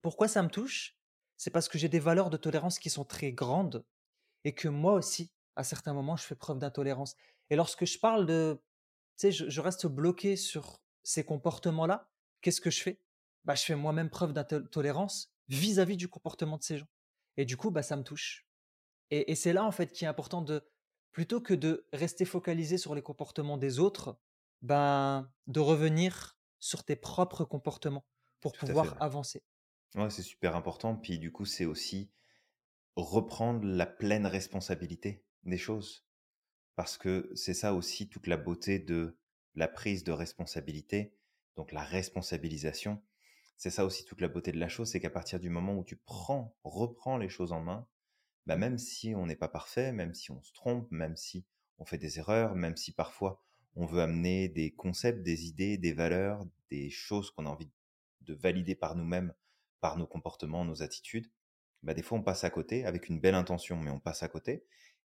[0.00, 0.96] pourquoi ça me touche,
[1.36, 3.84] c'est parce que j'ai des valeurs de tolérance qui sont très grandes
[4.44, 7.16] et que moi aussi, à certains moments, je fais preuve d'intolérance.
[7.50, 8.60] Et lorsque je parle de,
[9.16, 12.08] tu sais, je, reste bloqué sur ces comportements-là,
[12.40, 13.00] qu'est-ce que je fais?
[13.44, 16.88] Bah, Je fais moi-même preuve d'intolérance vis-à-vis du comportement de ces gens.
[17.36, 18.46] Et du coup, bah, ça me touche.
[19.10, 20.62] Et, c'est là, en fait, qui est important de,
[21.12, 24.16] plutôt que de rester focalisé sur les comportements des autres,
[24.62, 28.06] ben, de revenir sur tes propres comportements
[28.40, 29.42] pour pouvoir avancer.
[29.94, 30.96] Ouais, c'est super important.
[30.96, 32.10] Puis du coup, c'est aussi
[32.96, 36.06] reprendre la pleine responsabilité des choses.
[36.76, 39.18] Parce que c'est ça aussi toute la beauté de
[39.54, 41.14] la prise de responsabilité,
[41.56, 43.02] donc la responsabilisation.
[43.58, 45.84] C'est ça aussi toute la beauté de la chose, c'est qu'à partir du moment où
[45.84, 47.86] tu prends, reprends les choses en main,
[48.46, 51.46] bah même si on n'est pas parfait, même si on se trompe, même si
[51.78, 53.44] on fait des erreurs, même si parfois
[53.74, 57.70] on veut amener des concepts, des idées, des valeurs, des choses qu'on a envie
[58.22, 59.32] de valider par nous-mêmes,
[59.80, 61.30] par nos comportements, nos attitudes,
[61.82, 64.28] bah, des fois on passe à côté avec une belle intention, mais on passe à
[64.28, 64.64] côté,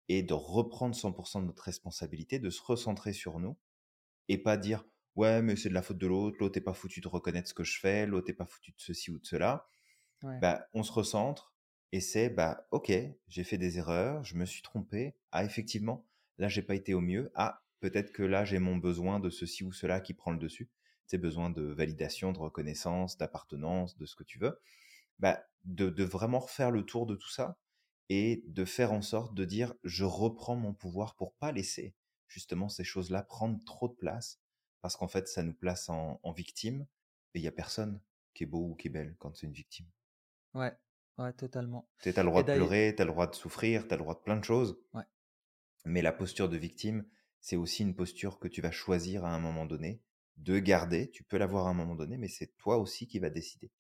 [0.09, 3.57] et de reprendre 100% de notre responsabilité, de se recentrer sur nous,
[4.29, 4.85] et pas dire
[5.17, 7.55] ouais mais c'est de la faute de l'autre, l'autre n'est pas foutu de reconnaître ce
[7.55, 9.67] que je fais, l'autre n'est pas foutu de ceci ou de cela.
[10.41, 11.55] Bah, on se recentre
[11.93, 12.91] et c'est bah ok
[13.29, 16.07] j'ai fait des erreurs, je me suis trompé, ah effectivement
[16.39, 19.63] là j'ai pas été au mieux, ah peut-être que là j'ai mon besoin de ceci
[19.63, 20.71] ou cela qui prend le dessus,
[21.05, 24.59] c'est besoin de validation, de reconnaissance, d'appartenance, de ce que tu veux
[25.19, 27.59] bah, de, vraiment refaire le tour de tout ça
[28.09, 31.95] et de faire en sorte de dire je reprends mon pouvoir pour pas laisser
[32.27, 34.41] justement ces choses-là prendre trop de place
[34.81, 36.87] parce qu'en fait ça nous place en, victime
[37.35, 38.01] et il y a personne
[38.33, 39.91] qui est beau ou qui est belle quand c'est une victime.
[40.55, 40.75] Ouais,
[41.19, 41.87] ouais, totalement.
[42.01, 44.03] Tu as le droit de pleurer, tu as le droit de souffrir, tu as le
[44.03, 44.81] droit de plein de choses.
[44.95, 45.05] Ouais.
[45.85, 47.07] Mais la posture de victime,
[47.45, 50.01] c'est aussi une posture que tu vas choisir à un moment donné
[50.39, 51.11] de garder.
[51.11, 53.71] Tu peux l'avoir à un moment donné, mais c'est toi aussi qui vas décider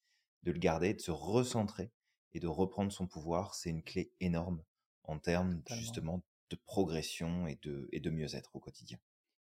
[0.43, 1.91] de le garder, de se recentrer
[2.35, 4.63] et de reprendre son pouvoir, c'est une clé énorme
[5.05, 8.99] en termes justement de progression et de, et de mieux-être au quotidien.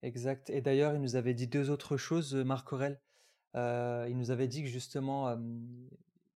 [0.01, 0.49] Exact.
[0.49, 2.99] Et d'ailleurs, il nous avait dit deux autres choses, euh, Marc Aurel.
[3.53, 5.37] Euh, il nous avait dit que justement,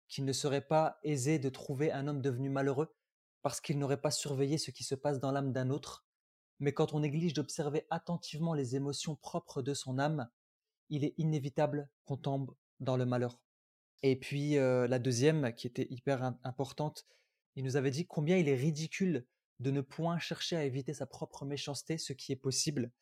[0.08, 2.92] qu'il ne serait pas aisé de trouver un homme devenu malheureux
[3.42, 6.07] parce qu'il n'aurait pas surveillé ce qui se passe dans l'âme d'un autre.
[6.60, 10.28] Mais quand on néglige d'observer attentivement les émotions propres de son âme,
[10.88, 13.40] il est inévitable qu'on tombe dans le malheur.
[14.02, 17.06] Et puis la deuxième, qui était hyper importante,
[17.56, 19.26] il nous avait dit combien il est ridicule
[19.60, 22.92] de ne point chercher à éviter sa propre méchanceté, ce qui est possible,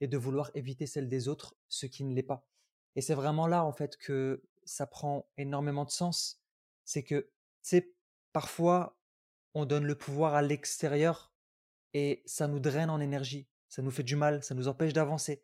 [0.00, 2.46] et de vouloir éviter celle des autres, ce qui ne l'est pas.
[2.96, 6.40] Et c'est vraiment là, en fait, que ça prend énormément de sens.
[6.84, 7.94] C'est que, c'est
[8.32, 8.98] parfois,
[9.54, 11.34] on donne le pouvoir à l'extérieur
[11.94, 15.42] et ça nous draine en énergie, ça nous fait du mal, ça nous empêche d'avancer.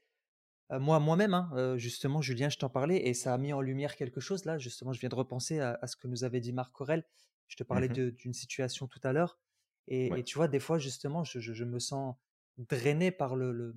[0.73, 3.61] Euh, moi, moi-même, hein, euh, justement, Julien, je t'en parlais et ça a mis en
[3.61, 4.59] lumière quelque chose là.
[4.59, 7.05] Justement, je viens de repenser à, ce que nous avait dit Marc Aurel.
[7.49, 9.39] Je te parlais Mmh d'une situation tout à l'heure.
[9.87, 12.17] Et, tu vois, des fois, justement, je, me sens
[12.57, 13.77] drainé par, le,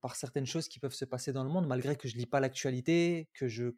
[0.00, 2.40] par certaines choses qui peuvent se passer dans le monde, malgré que je lis pas
[2.40, 3.72] l'actualité, que je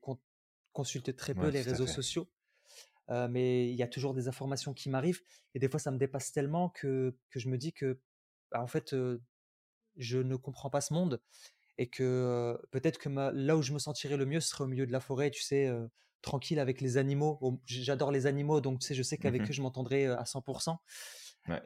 [0.72, 2.26] consulte très peu les réseaux sociaux.
[3.10, 5.20] Euh, mais il y a toujours des informations qui m'arrivent.
[5.54, 8.00] Et des fois, ça me dépasse tellement que, que je me dis que,
[8.50, 8.94] bah, en fait,
[9.96, 11.20] je ne comprends pas ce monde
[11.76, 14.86] et que peut-être que là où je me sentirais le mieux ce serait au milieu
[14.86, 15.68] de la forêt, tu sais,
[16.22, 17.60] tranquille avec les animaux.
[17.66, 20.78] J'adore les animaux, donc tu sais, je sais qu'avec mmh eux, je m'entendrai à 100%.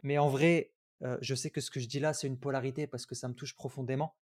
[0.02, 0.72] Mais en vrai,
[1.20, 3.34] je sais que ce que je dis là, c'est une polarité parce que ça me
[3.34, 4.16] touche profondément,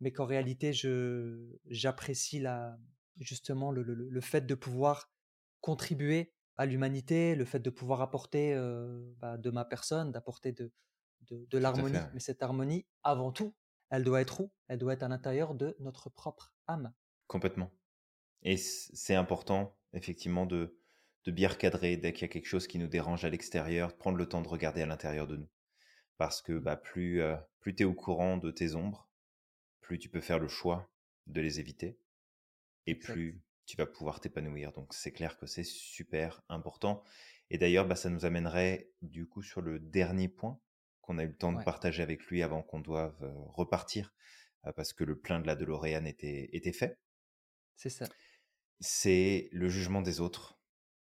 [0.00, 2.78] mais qu'en réalité, je j'apprécie la
[3.20, 5.12] justement le, le, le, fait de pouvoir
[5.60, 8.54] contribuer à l'humanité, le fait de pouvoir apporter
[9.18, 10.70] bah, de ma personne, d'apporter de,
[11.22, 11.98] de, de l'harmonie.
[12.14, 13.54] Mais cette harmonie, avant tout,
[13.90, 14.52] elle doit être où?
[14.68, 16.92] Elle doit être à l'intérieur de notre propre âme.
[17.26, 17.70] Complètement.
[18.42, 20.76] Et c'est important, effectivement, de,
[21.24, 24.18] de bien recadrer dès qu'il y a quelque chose qui nous dérange à l'extérieur, prendre
[24.18, 25.48] le temps de regarder à l'intérieur de nous.
[26.18, 29.08] Parce que bah, plus, euh, plus tu es au courant de tes ombres,
[29.80, 30.90] plus tu peux faire le choix
[31.26, 31.98] de les éviter,
[32.86, 34.72] et plus tu vas pouvoir t'épanouir.
[34.72, 37.02] Donc c'est clair que c'est super important.
[37.50, 40.60] Et d'ailleurs, bah, ça nous amènerait du coup sur le dernier point
[41.00, 43.16] qu'on a eu le temps de partager avec lui avant qu'on doive
[43.48, 44.14] repartir,
[44.76, 47.00] parce que le plein de la DeLorean était, était fait.
[47.76, 48.06] C'est ça.
[48.78, 50.60] C'est le jugement des autres.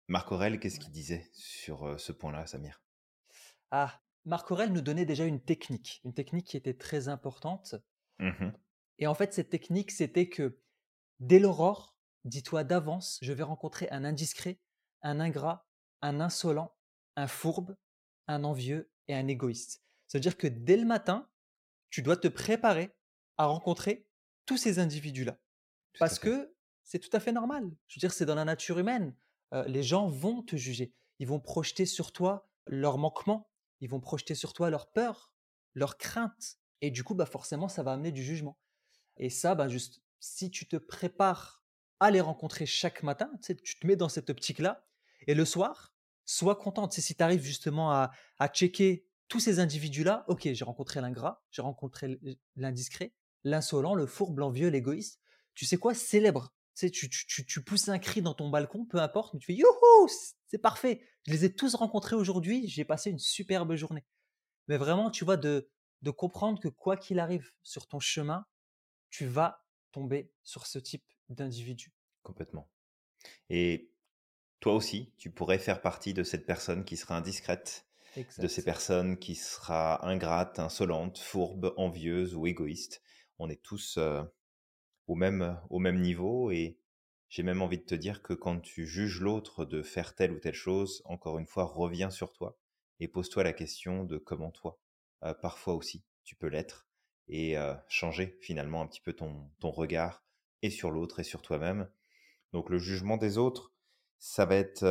[0.09, 2.83] Marc Aurel, qu'est-ce qu'il disait sur ce point-là, Samir?
[3.70, 7.77] Ah, Marc Aurel nous donnait déjà une technique, une technique qui était très importante.
[8.18, 8.51] Mmh
[8.99, 10.59] Et en fait, cette technique, c'était que
[11.20, 14.61] dès l'aurore, dis-toi d'avance, je vais rencontrer un indiscret,
[15.03, 15.67] un ingrat,
[16.03, 16.75] un insolent,
[17.17, 17.77] un fourbe,
[18.27, 19.83] un envieux et un égoïste.
[20.07, 21.29] C'est-à-dire que dès le matin,
[21.91, 22.97] tu dois te préparer
[23.37, 24.09] à rencontrer
[24.47, 25.39] tous ces individus-là.
[25.99, 26.55] Parce que
[26.85, 27.71] c'est tout à fait normal.
[27.87, 29.15] Je veux dire, c'est dans la nature humaine.
[29.53, 30.95] Euh, les gens vont te juger.
[31.19, 33.51] Ils vont projeter sur toi leurs manquements.
[33.81, 35.33] Ils vont projeter sur toi leurs peurs,
[35.75, 36.59] leurs craintes.
[36.81, 38.59] Et du coup, bah forcément, ça va amener du jugement.
[39.17, 41.60] Et ça, bah juste, si tu te prépares
[42.01, 44.85] à les rencontrer chaque matin, tu, tu te mets dans cette optique-là.
[45.27, 45.95] Et le soir,
[46.31, 46.93] sois contente.
[46.93, 48.11] si tu arrives justement à,
[48.53, 52.19] checker tous ces individus-là, ok, j'ai rencontré l'ingrat, j'ai rencontré
[52.57, 53.13] l'indiscret,
[53.45, 55.21] l'insolent, le fourbe, l'envieux, l'égoïste.
[55.55, 55.95] Tu sais quoi?
[55.95, 56.53] Célèbre.
[56.77, 59.55] Tu, tu, tu, tu, pousses un cri dans ton balcon, peu importe, mais tu fais
[59.55, 60.09] youhou,
[60.47, 61.03] c'est parfait.
[61.27, 64.07] Je les ai tous rencontrés aujourd'hui, j'ai passé une superbe journée.
[64.67, 65.69] Mais vraiment, tu vois, de
[66.17, 68.47] comprendre que quoi qu'il arrive sur ton chemin,
[69.11, 71.93] tu vas tomber sur ce type d'individu.
[72.23, 72.69] Complètement.
[73.49, 73.90] Et
[74.61, 77.87] toi aussi, tu pourrais faire partie de cette personne qui sera indiscrète,
[78.38, 83.03] de ces personnes qui sera ingrate, insolente, fourbe, envieuse ou égoïste.
[83.38, 83.99] On est tous
[85.07, 86.79] au, même, au même niveau et
[87.29, 90.40] j'ai même envie de te dire que quand tu juges l'autre de faire telle ou
[90.40, 92.59] telle chose, encore une fois, reviens sur toi
[92.99, 94.79] et pose-toi la question de comment toi,
[95.40, 96.88] parfois aussi, tu peux l'être
[97.29, 97.57] et
[97.88, 100.25] changer finalement un petit peu ton, ton regard
[100.62, 101.88] et sur l'autre et sur toi-même.
[102.53, 103.73] Donc le jugement des autres,
[104.18, 104.85] ça va être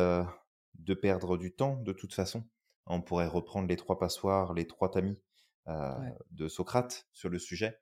[0.74, 2.48] de perdre du temps de toute façon.
[2.86, 5.22] On pourrait reprendre les trois passoires, les trois tamis
[5.68, 5.94] euh,
[6.30, 7.78] de Socrate sur le sujet.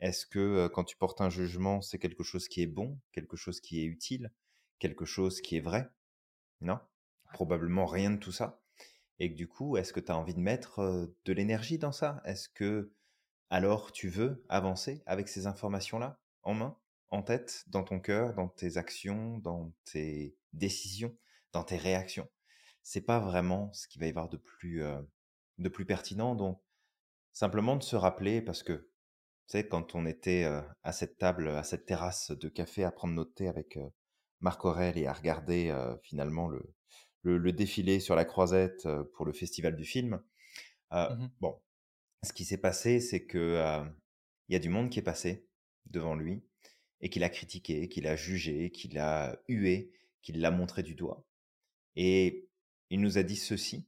[0.00, 3.36] Est-ce que euh, quand tu portes un jugement, c'est quelque chose qui est bon, quelque
[3.36, 4.32] chose qui est utile,
[4.78, 5.88] quelque chose qui est vrai?
[6.60, 6.78] Non?
[7.32, 8.60] Probablement rien de tout ça.
[9.18, 12.20] Et que du coup, est-ce que tu as envie de mettre de l'énergie dans ça?
[12.24, 12.92] Est-ce que
[13.50, 16.76] alors tu veux avancer avec ces informations-là en main,
[17.10, 21.16] en tête, dans ton cœur, dans tes actions, dans tes décisions,
[21.52, 22.28] dans tes réactions.
[22.82, 24.82] C'est pas vraiment ce qui va y avoir de plus,
[25.58, 26.34] de plus pertinent.
[26.34, 26.60] Donc,
[27.32, 28.88] simplement de se rappeler, parce que, tu
[29.58, 30.44] sais, quand on était
[30.82, 33.78] à cette table, à cette terrasse de café à prendre notre thé avec
[34.40, 36.74] Marc Aurel et à regarder finalement le,
[37.22, 40.22] le, défilé sur la croisette pour le festival du film,
[40.92, 41.60] mmh bon,
[42.22, 43.84] ce qui s'est passé, c'est que
[44.48, 45.48] il y a du monde qui est passé
[45.86, 46.44] devant lui
[47.00, 49.92] et qu'il a critiqué, qu'il a jugé, qu'il a hué,
[50.22, 51.26] qu'il l'a montré du doigt.
[51.96, 52.48] Et
[52.90, 53.86] il nous a dit ceci.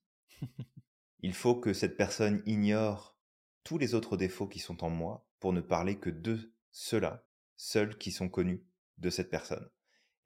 [1.21, 3.17] il faut que cette personne ignore
[3.65, 7.25] tous les autres défauts qui sont en moi pour ne parler que de ceux-là,
[7.57, 8.65] seuls qui sont connus
[8.99, 9.69] de cette personne.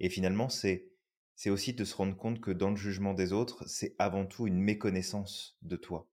[0.00, 0.90] Et finalement, c'est
[1.36, 4.46] c'est aussi de se rendre compte que dans le jugement des autres, c'est avant tout
[4.46, 6.08] une méconnaissance de toi.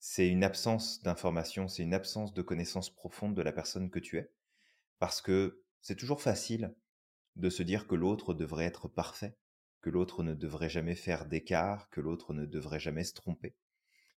[0.00, 4.16] c'est une absence d'information, c'est une absence de connaissance profonde de la personne que tu
[4.18, 4.32] es.
[4.98, 6.74] Parce que c'est toujours facile
[7.36, 9.36] de se dire que l'autre devrait être parfait,
[9.80, 13.54] que l'autre ne devrait jamais faire d'écart, que l'autre ne devrait jamais se tromper,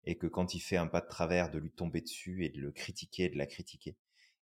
[0.06, 2.60] et que quand il fait un pas de travers, de lui tomber dessus et de
[2.62, 3.98] le critiquer, de la critiquer,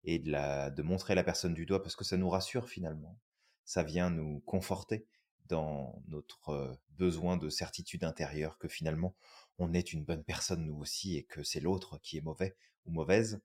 [0.04, 3.18] et de, montrer la personne du doigt, parce que ça nous rassure finalement,
[3.64, 5.06] ça vient nous conforter
[5.46, 9.14] dans notre euh, besoin de certitude intérieure que finalement
[9.58, 12.56] on est une bonne personne nous aussi et que c'est l'autre qui est mauvais
[12.86, 13.40] ou mauvaise.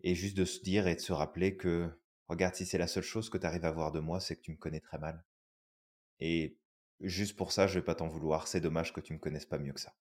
[0.00, 1.90] Et juste de se dire et de se rappeler que,
[2.28, 4.42] regarde, si c'est la seule chose que tu arrives à voir de moi, c'est que
[4.42, 5.24] tu me connais très mal.
[6.20, 6.58] Et
[7.00, 8.48] juste pour ça, je vais pas t'en vouloir.
[8.48, 9.94] C'est dommage que tu me connaisses pas mieux que ça.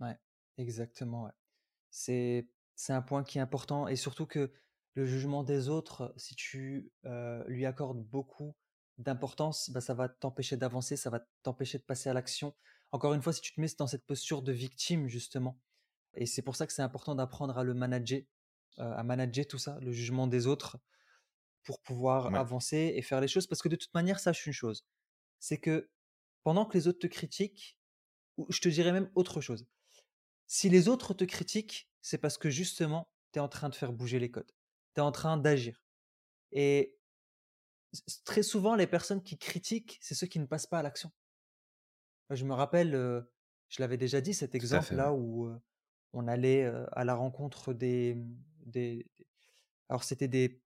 [0.00, 0.16] Ouais,
[0.58, 1.30] exactement.
[1.90, 4.52] C'est, c'est un point qui est important et surtout que
[4.94, 6.92] le jugement des autres, si tu
[7.46, 8.56] lui accordes beaucoup
[8.98, 12.54] d'importance, bah, ça va t'empêcher d'avancer, ça va t'empêcher de passer à l'action.
[12.92, 15.60] Encore une fois, si tu te mets dans cette posture de victime, justement,
[16.14, 18.20] et c'est pour ça que c'est important d'apprendre à le manager,
[18.78, 20.78] à manager tout ça, le jugement des autres,
[21.64, 23.46] pour pouvoir avancer et faire les choses.
[23.46, 24.84] Parce que de toute manière, sache une chose,
[25.40, 25.90] c'est que
[26.42, 27.78] pendant que les autres te critiquent,
[28.36, 29.66] ou je te dirais même autre chose,
[30.46, 33.92] si les autres te critiquent, c'est parce que justement, tu es en train de faire
[33.92, 34.52] bouger les codes
[34.94, 35.82] tu es en train d'agir.
[36.52, 36.96] Et
[38.24, 41.10] très souvent, les personnes qui critiquent, c'est ceux qui ne passent pas à l'action.
[42.30, 42.92] Je me rappelle,
[43.68, 45.50] je l'avais déjà dit, cet exemple-là où
[46.12, 48.16] on allait à la rencontre des,
[48.64, 49.06] des,
[49.88, 50.62] alors c'était des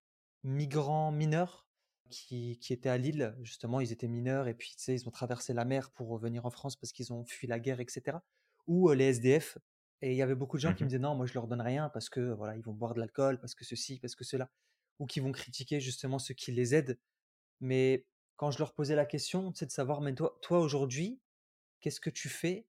[0.48, 1.66] migrants mineurs
[2.10, 5.10] qui, qui, étaient à Lille, justement, ils étaient mineurs et puis tu sais, ils ont
[5.10, 8.18] traversé la mer pour revenir en France parce qu'ils ont fui la guerre, etc.
[8.66, 9.58] Ou les SDF
[10.00, 11.48] et il y avait beaucoup de gens qui me mmh disaient non, moi je leur
[11.48, 14.24] donne rien parce que voilà, ils vont boire de l'alcool, parce que ceci, parce que
[14.24, 14.50] cela,
[14.98, 16.98] ou qui vont critiquer justement ceux qui les aident.
[17.60, 21.20] Mais quand je leur posais la question, c'est de savoir, mais toi, toi aujourd'hui,
[21.80, 22.66] qu'est-ce que tu fais?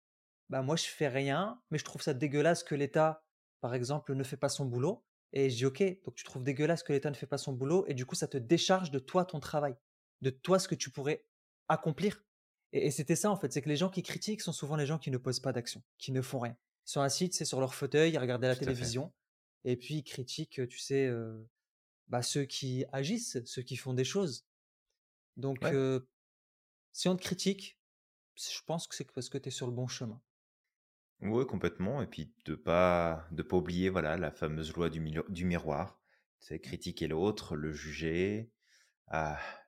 [0.49, 3.23] Bah moi je fais rien, mais je trouve ça dégueulasse que l'État,
[3.61, 5.03] par exemple, ne fait pas son boulot.
[5.33, 7.85] Et je dis ok, donc tu trouves dégueulasse que l'État ne fait pas son boulot,
[7.87, 9.75] et du coup ça te décharge de toi ton travail,
[10.21, 11.25] de toi ce que tu pourrais
[11.67, 12.23] accomplir.
[12.71, 14.85] Et, et c'était ça en fait, c'est que les gens qui critiquent sont souvent les
[14.85, 16.57] gens qui ne posent pas d'action, qui ne font rien
[16.89, 19.13] sur un site, c'est sur leur fauteuil, ils regardaient la télévision,
[19.63, 21.07] et puis ils critiquent, tu sais,
[22.07, 24.47] bah, ceux qui agissent, ceux qui font des choses.
[25.37, 25.59] Donc,
[26.91, 27.77] si on te critique,
[28.35, 30.19] je pense que c'est parce que tu es sur le bon chemin.
[31.21, 32.01] Oui, complètement.
[32.01, 35.01] Et puis de pas de pas oublier voilà la fameuse loi du,
[35.45, 35.99] miroir.
[36.39, 38.51] C'est critiquer l'autre, le juger,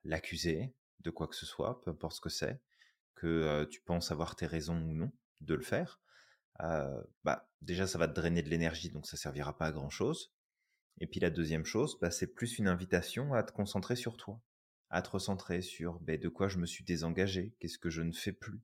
[0.04, 2.60] l'accuser de quoi que ce soit, peu importe ce que c'est,
[3.14, 6.02] que tu penses avoir tes raisons ou non de le faire
[7.24, 10.32] bah, déjà, ça va te drainer de l'énergie, donc ça servira pas à grand chose.
[11.00, 14.40] Et puis la deuxième chose, bah, c'est plus une invitation à te concentrer sur toi,
[14.90, 18.12] à te recentrer sur bah, de quoi je me suis désengagé, qu'est-ce que je ne
[18.12, 18.60] fais plus,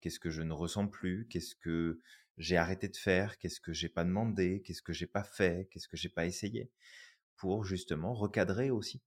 [0.00, 2.00] qu'est-ce que je ne ressens plus, qu'est-ce que
[2.38, 5.88] j'ai arrêté de faire, qu'est-ce que j'ai pas demandé, qu'est-ce que j'ai pas fait, qu'est-ce
[5.88, 6.70] que j'ai pas essayé,
[7.36, 9.02] pour justement recadrer aussi.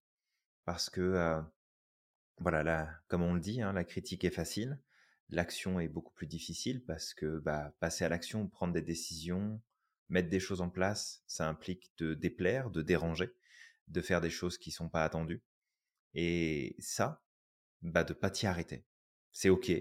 [0.66, 1.42] Parce que,
[2.40, 4.80] voilà, là, comme on le dit, hein, la critique est facile,
[5.30, 9.62] l'action est beaucoup plus difficile parce que bah, passer à l'action, prendre des décisions,
[10.10, 13.34] mettre des choses en place, ça implique de déplaire, de déranger,
[13.88, 15.44] de faire des choses qui sont pas attendues.
[16.14, 17.24] Et ça,
[17.82, 18.86] bah, de pas t'y arrêter.
[19.32, 19.72] C'est ok,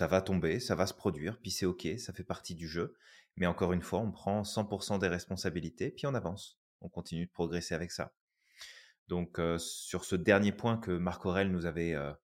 [0.00, 2.96] ça va tomber, ça va se produire, puis c'est ok, ça fait partie du jeu.
[3.36, 6.58] Mais encore une fois, on prend 100% des responsabilités, puis on avance.
[6.80, 8.14] On continue de progresser avec ça.
[9.08, 12.14] Donc euh, sur ce dernier point que Marc Aurel nous avait euh,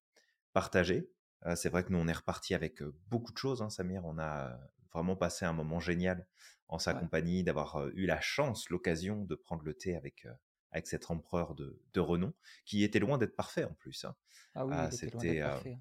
[0.54, 1.10] partagé,
[1.54, 4.06] c'est vrai que nous, on est reparti avec beaucoup de choses, hein, Samir.
[4.06, 4.58] On a
[4.94, 6.26] vraiment passé un moment génial
[6.68, 10.26] en sa compagnie, d'avoir eu la chance, l'occasion de prendre le thé avec,
[10.72, 12.32] avec cet empereur de, de renom,
[12.64, 14.06] qui était loin d'être parfait en plus.
[14.06, 14.16] Hein.
[14.54, 15.78] Ah oui, c'était parfait.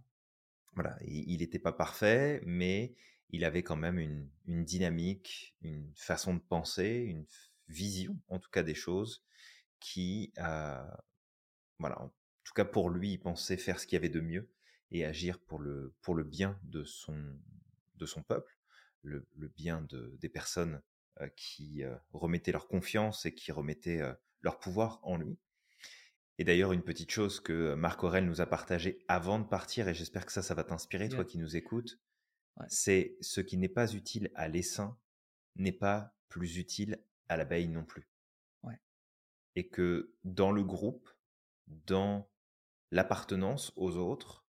[0.76, 2.96] Voilà, il n'était pas parfait, mais
[3.30, 4.30] il avait quand même une,
[4.66, 7.26] dynamique, une façon de penser, une
[7.68, 9.26] vision, en tout cas des choses,
[9.80, 10.34] qui,
[11.80, 12.14] voilà, en
[12.44, 14.52] tout cas pour lui, pensait faire ce qu'il y avait de mieux
[14.92, 17.40] et agir pour le, pour le bien de son,
[17.96, 18.58] de son peuple,
[19.02, 20.82] le, bien de, des personnes
[21.22, 25.38] euh, qui euh, remettaient leur confiance et qui remettaient euh, leur pouvoir en lui.
[26.38, 29.94] Et d'ailleurs, une petite chose que Marc Aurel nous a partagé avant de partir, et
[29.94, 32.00] j'espère que ça, ça va t'inspirer, toi qui nous écoutes,
[32.68, 34.98] c'est ce qui n'est pas utile à l'essaim
[35.56, 38.10] n'est pas plus utile à l'abeille non plus.
[38.64, 38.80] Ouais.
[39.56, 41.10] Et que dans le groupe,
[41.68, 42.30] dans
[42.92, 44.46] l'appartenance aux autres,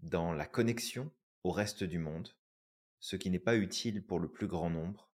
[0.00, 1.10] dans la connexion
[1.44, 2.34] au reste du monde,
[3.00, 5.10] ce qui n'est pas utile pour le plus grand nombre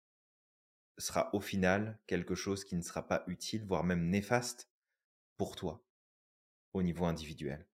[0.97, 4.69] sera au final quelque chose qui ne sera pas utile, voire même néfaste
[5.37, 5.85] pour toi
[6.73, 7.67] au niveau individuel.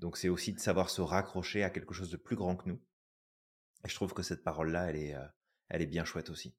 [0.00, 2.80] Donc c'est aussi de savoir se raccrocher à quelque chose de plus grand que nous.
[3.84, 5.26] Et je trouve que cette parole-là, elle est, euh,
[5.68, 6.56] elle est bien chouette aussi.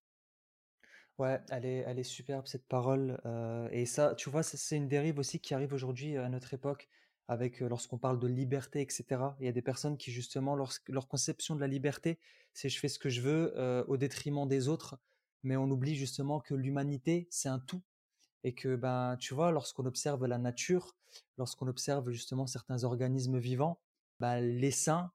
[1.18, 4.88] Ouais, elle est elle est superbe cette parole, heu et ça, tu vois, c'est une
[4.88, 6.90] dérive aussi qui arrive aujourd'hui, à notre époque
[7.28, 9.38] avec, heu, lorsqu'on parle de liberté et cetera.
[9.40, 12.20] Il y a des personnes qui justement lorsque leur conception de la liberté,
[12.54, 15.00] c'est: «Je fais ce que je veux, au détriment des autres»,
[15.44, 17.84] mais on oublie justement que l'humanité, c'est un tout
[18.44, 20.96] et que, ben, tu vois, lorsqu'on observe la nature,
[21.38, 23.80] lorsqu'on observe justement certains organismes vivants,
[24.20, 25.12] bah, l'essaim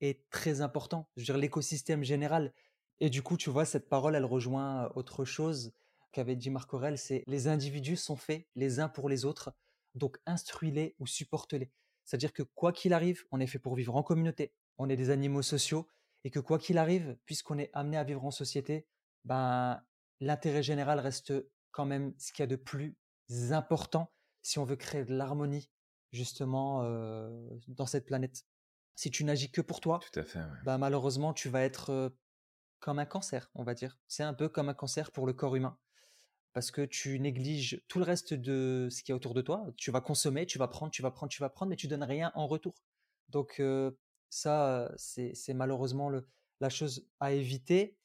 [0.00, 1.08] est très important.
[1.16, 2.52] Je veux dire l'écosystème général
[3.00, 5.72] et du coup, tu vois, cette parole, elle rejoint, heu, autre chose
[6.12, 9.54] qu'avait dit Marc Aurèle, c'est: «Les individus sont faits les uns pour les autres,
[9.94, 11.70] donc instruis-les ou supporte-les».
[12.04, 15.10] C'est-à-dire que quoi qu'il arrive, on est fait pour vivre en communauté, on est des
[15.10, 15.88] animaux sociaux
[16.24, 18.86] et que quoi qu'il arrive, puisqu'on est amené à vivre en société,
[19.24, 19.82] ben,
[20.20, 21.32] l'intérêt général reste
[21.72, 22.96] quand même ce qu'il y a de plus
[23.52, 24.12] important
[24.42, 25.70] si on veut créer de l'harmonie
[26.12, 28.44] justement, heu, dans cette planète.
[28.96, 30.58] Si tu n'agis que pour toi, Tout à fait, ouais.
[30.62, 32.18] bah, malheureusement, tu vas être, heu,
[32.80, 33.98] comme un cancer, on va dire.
[34.08, 35.78] C'est un peu comme un cancer pour le corps humain
[36.52, 39.66] parce que tu négliges tout le reste de ce qu'il y a autour de toi.
[39.76, 42.02] Tu vas consommer, tu vas prendre, tu vas prendre, tu vas prendre, mais tu donnes
[42.02, 42.74] rien en retour.
[43.28, 43.98] Donc heu,
[44.30, 46.28] ça, c'est c'est malheureusement le
[46.60, 47.98] la chose à éviter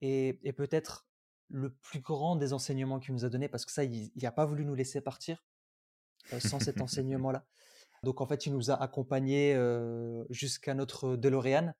[0.00, 1.06] et et peut-être
[1.50, 4.32] le plus grand des enseignements qu'il nous a donné parce que ça, il il a
[4.32, 5.44] pas voulu nous laisser partir,
[6.32, 7.46] heu, sans cet enseignement-là.
[8.04, 11.74] Donc en fait, il nous a accompagnés, heu, jusqu'à notre DeLorean.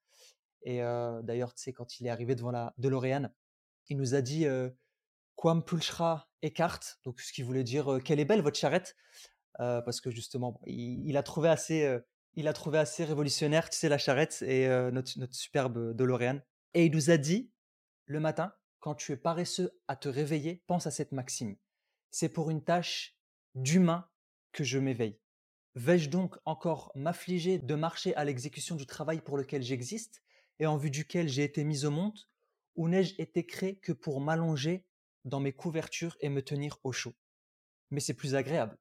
[0.63, 3.31] Et heu, d'ailleurs, tu sais, quand il est arrivé devant la DeLorean,
[3.89, 4.47] il nous a dit,
[5.37, 8.97] «Quam pulchra Eckhart», donc ce qui voulait dire, «Qu'elle est belle votre charrette»,
[9.59, 11.99] parce que justement, il il a trouvé assez,
[12.35, 16.41] il a trouvé assez révolutionnaire, tu sais, la charrette et notre notre superbe DeLorean.
[16.75, 17.53] Et il nous a dit:
[18.07, 21.57] «Le matin, quand tu es paresseux à te réveiller, pense à cette maxime:
[22.11, 23.17] "C'est pour une tâche
[23.55, 24.09] d'humain
[24.53, 25.21] que je m'éveille"».
[25.77, 30.23] Vais-je donc encore m'affliger de marcher à l'exécution du travail pour lequel j'existe
[30.59, 32.19] et en vue duquel j'ai été mis au monde?
[32.75, 34.85] Ou n'ai-je été créé que pour m'allonger
[35.25, 37.15] dans mes couvertures et me tenir au chaud?
[37.91, 38.79] Mais c'est plus agréable.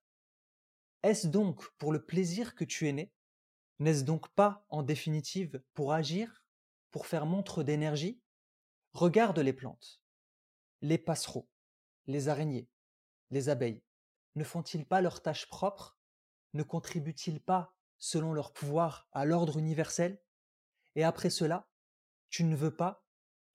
[1.03, 3.11] Est-ce donc pour le plaisir que tu es né?
[3.79, 6.43] N'est-ce donc pas, en définitive, pour agir,
[6.91, 8.19] pour faire montre d'énergie?
[8.93, 10.01] Regarde les plantes,
[10.81, 11.49] les passereaux,
[12.07, 12.69] les araignées,
[13.31, 13.83] les abeilles.
[14.35, 15.99] Ne font-ils pas leur tâche propre?
[16.53, 20.21] Ne contribuent-ils pas, selon leur pouvoir, à l'ordre universel?
[20.95, 21.69] Et après cela,
[22.29, 23.05] tu ne veux pas,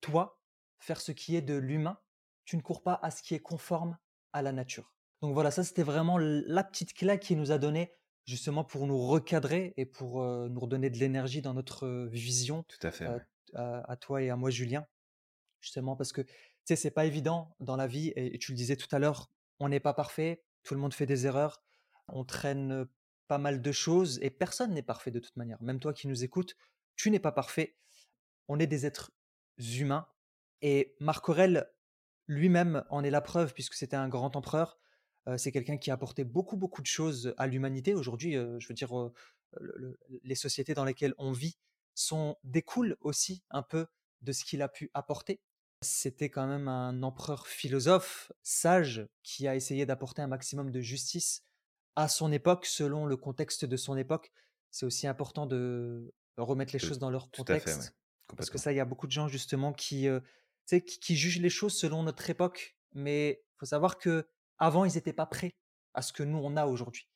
[0.01, 0.41] toi,
[0.79, 2.01] faire ce qui est de l'humain?
[2.45, 3.97] Tu ne cours pas à ce qui est conforme
[4.33, 4.95] à la nature.
[5.21, 7.93] Donc voilà, ça c'était vraiment la petite claque qu'il nous a donnée,
[8.25, 12.65] justement pour nous recadrer et pour, heu, nous redonner de l'énergie dans notre, heu, vision,
[12.67, 13.25] Tout à fait, ouais.
[13.53, 14.87] à à toi et à moi, Julien.
[15.65, 16.29] Justement parce que, tu
[16.65, 19.67] sais, c'est pas évident dans la vie et tu le disais tout à l'heure, on
[19.67, 21.63] n'est pas parfait, tout le monde fait des erreurs,
[22.07, 22.85] on traîne,
[23.27, 25.59] pas mal de choses et personne n'est parfait de toute manière.
[25.63, 26.55] Même toi qui nous écoutes,
[26.95, 27.77] tu n'es pas parfait.
[28.47, 29.11] On est des êtres
[29.57, 30.07] humains
[30.61, 31.71] et Marc Aurèle
[32.27, 34.77] lui-même en est la preuve puisque c'était un grand empereur.
[35.27, 37.95] Heu, c'est quelqu'un qui a apporté beaucoup, beaucoup de choses à l'humanité.
[37.95, 38.93] Aujourd'hui, heu, je veux dire,
[39.59, 41.57] le les sociétés dans lesquelles on vit
[41.95, 43.87] sont découlent aussi un peu
[44.21, 45.41] de ce qu'il a pu apporter.
[45.85, 51.43] C'était quand même un empereur philosophe, sage, qui a essayé d'apporter un maximum de justice
[51.95, 54.31] à son époque, selon le contexte de son époque.
[54.71, 57.93] C'est aussi important de remettre les choses dans leur fait, ouais, contexte
[58.37, 60.07] parce que ça, il y a beaucoup de gens justement qui,
[60.65, 65.13] sais, qui qui jugent les choses selon notre époque, mais faut savoir qu'avant, ils étaient
[65.13, 65.51] pas prêts
[65.93, 67.07] à ce que nous, on a aujourd'hui.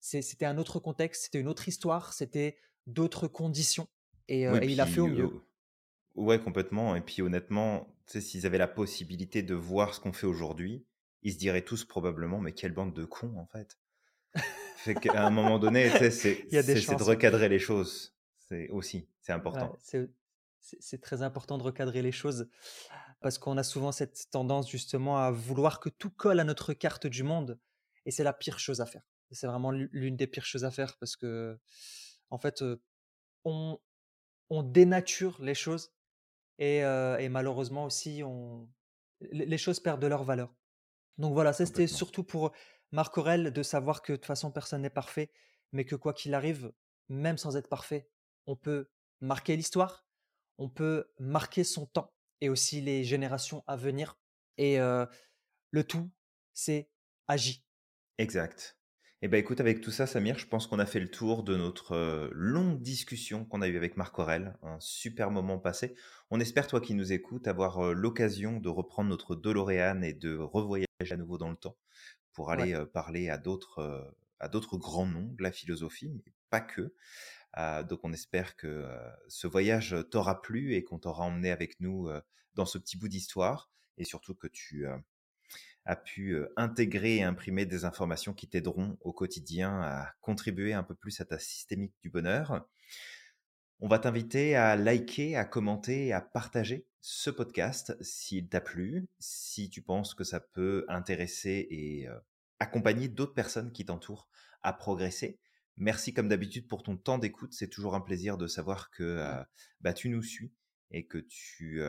[0.00, 3.88] C'était un autre contexte, c'était une autre histoire, c'était d'autres conditions
[4.28, 5.30] et Oui, et il a fait au mieux.
[5.30, 5.42] heu,
[6.16, 10.84] ouais, complètement et puis honnêtement, s'ils avaient la possibilité de voir ce qu'on fait aujourd'hui,
[11.22, 13.78] ils se diraient tous probablement: «Mais quelle bande de cons, en fait».
[14.76, 17.02] Fait qu'à un moment donné, c'est de ouais.
[17.02, 18.14] recadrer les choses.
[18.36, 19.76] C'est aussi, c'est important.
[19.80, 22.48] c'est très important de recadrer les choses
[23.20, 27.06] parce qu'on a souvent cette tendance justement à vouloir que tout colle à notre carte
[27.06, 27.58] du monde
[28.04, 29.06] et c'est la pire chose à faire.
[29.30, 31.58] C'est vraiment l'u l'une des pires choses à faire parce que,
[32.30, 32.62] en fait,
[33.44, 33.78] on
[34.50, 35.92] on dénature les choses
[36.62, 38.68] et heu et malheureusement aussi on
[39.32, 40.54] les choses perdent de leur valeur.
[41.18, 42.52] Donc voilà, ça c'était surtout pour
[42.92, 45.32] Marc Aurèle de savoir que de toute façon personne n'est parfait,
[45.72, 46.72] mais que quoi qu'il arrive,
[47.08, 48.08] même sans être parfait,
[48.46, 48.88] on peut
[49.20, 50.06] marquer l'histoire,
[50.58, 54.18] on peut marquer son temps et aussi les générations à venir
[54.56, 56.10] et le tout,
[56.52, 56.90] c'est
[57.28, 57.64] agis.
[58.18, 58.76] Exact.
[59.24, 61.56] Et bah, écoute, avec tout ça, Samir, je pense qu'on a fait le tour de
[61.56, 64.56] notre, heu, longue discussion qu'on a eue avec Marc Aurèle.
[64.62, 65.94] Un super moment passé.
[66.30, 70.36] On espère, toi qui nous écoutes, avoir, heu, l'occasion de reprendre notre DeLorean et de
[70.36, 71.76] revoyager à nouveau dans le temps
[72.32, 72.66] pour Ouais.
[72.66, 76.94] aller, heu, parler à d'autres, à d'autres grands noms de la philosophie, mais pas que.
[77.88, 78.86] Donc on espère que,
[79.28, 82.08] ce voyage, t'aura plu et qu'on t'aura emmené avec nous,
[82.54, 84.86] dans ce petit bout d'histoire et surtout que tu,
[85.84, 90.94] a pu intégrer et imprimer des informations qui t'aideront au quotidien à contribuer un peu
[90.94, 92.66] plus à ta systémique du bonheur.
[93.80, 99.08] On va t'inviter à liker, à commenter et à partager ce podcast s'il t'a plu,
[99.18, 102.06] si tu penses que ça peut intéresser et
[102.60, 104.28] accompagner d'autres personnes qui t'entourent
[104.62, 105.40] à progresser.
[105.76, 107.54] Merci comme d'habitude pour ton temps d'écoute.
[107.54, 109.20] C'est toujours un plaisir de savoir que
[109.80, 110.52] bah, tu nous suis
[110.92, 111.82] et que tu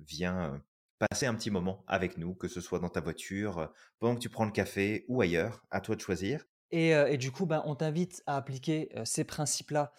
[0.00, 0.62] viens
[0.98, 4.28] passer un petit moment avec nous, que ce soit dans ta voiture, pendant que tu
[4.28, 5.64] prends le café ou ailleurs.
[5.70, 6.44] À toi de choisir.
[6.70, 9.92] Et, du coup, bah, on t'invite à appliquer ces principes-là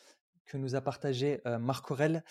[0.45, 2.23] que nous a partagé Marc Aurel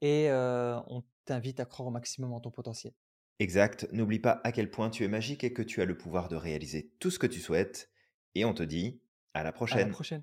[0.00, 2.92] et on t'invite à croire au maximum en ton potentiel.
[3.40, 3.88] Exact.
[3.92, 6.36] N'oublie pas à quel point tu es magique et que tu as le pouvoir de
[6.36, 7.90] réaliser tout ce que tu souhaites.
[8.34, 9.00] Et on te dit
[9.34, 9.78] à la prochaine.
[9.78, 10.22] À la prochaine.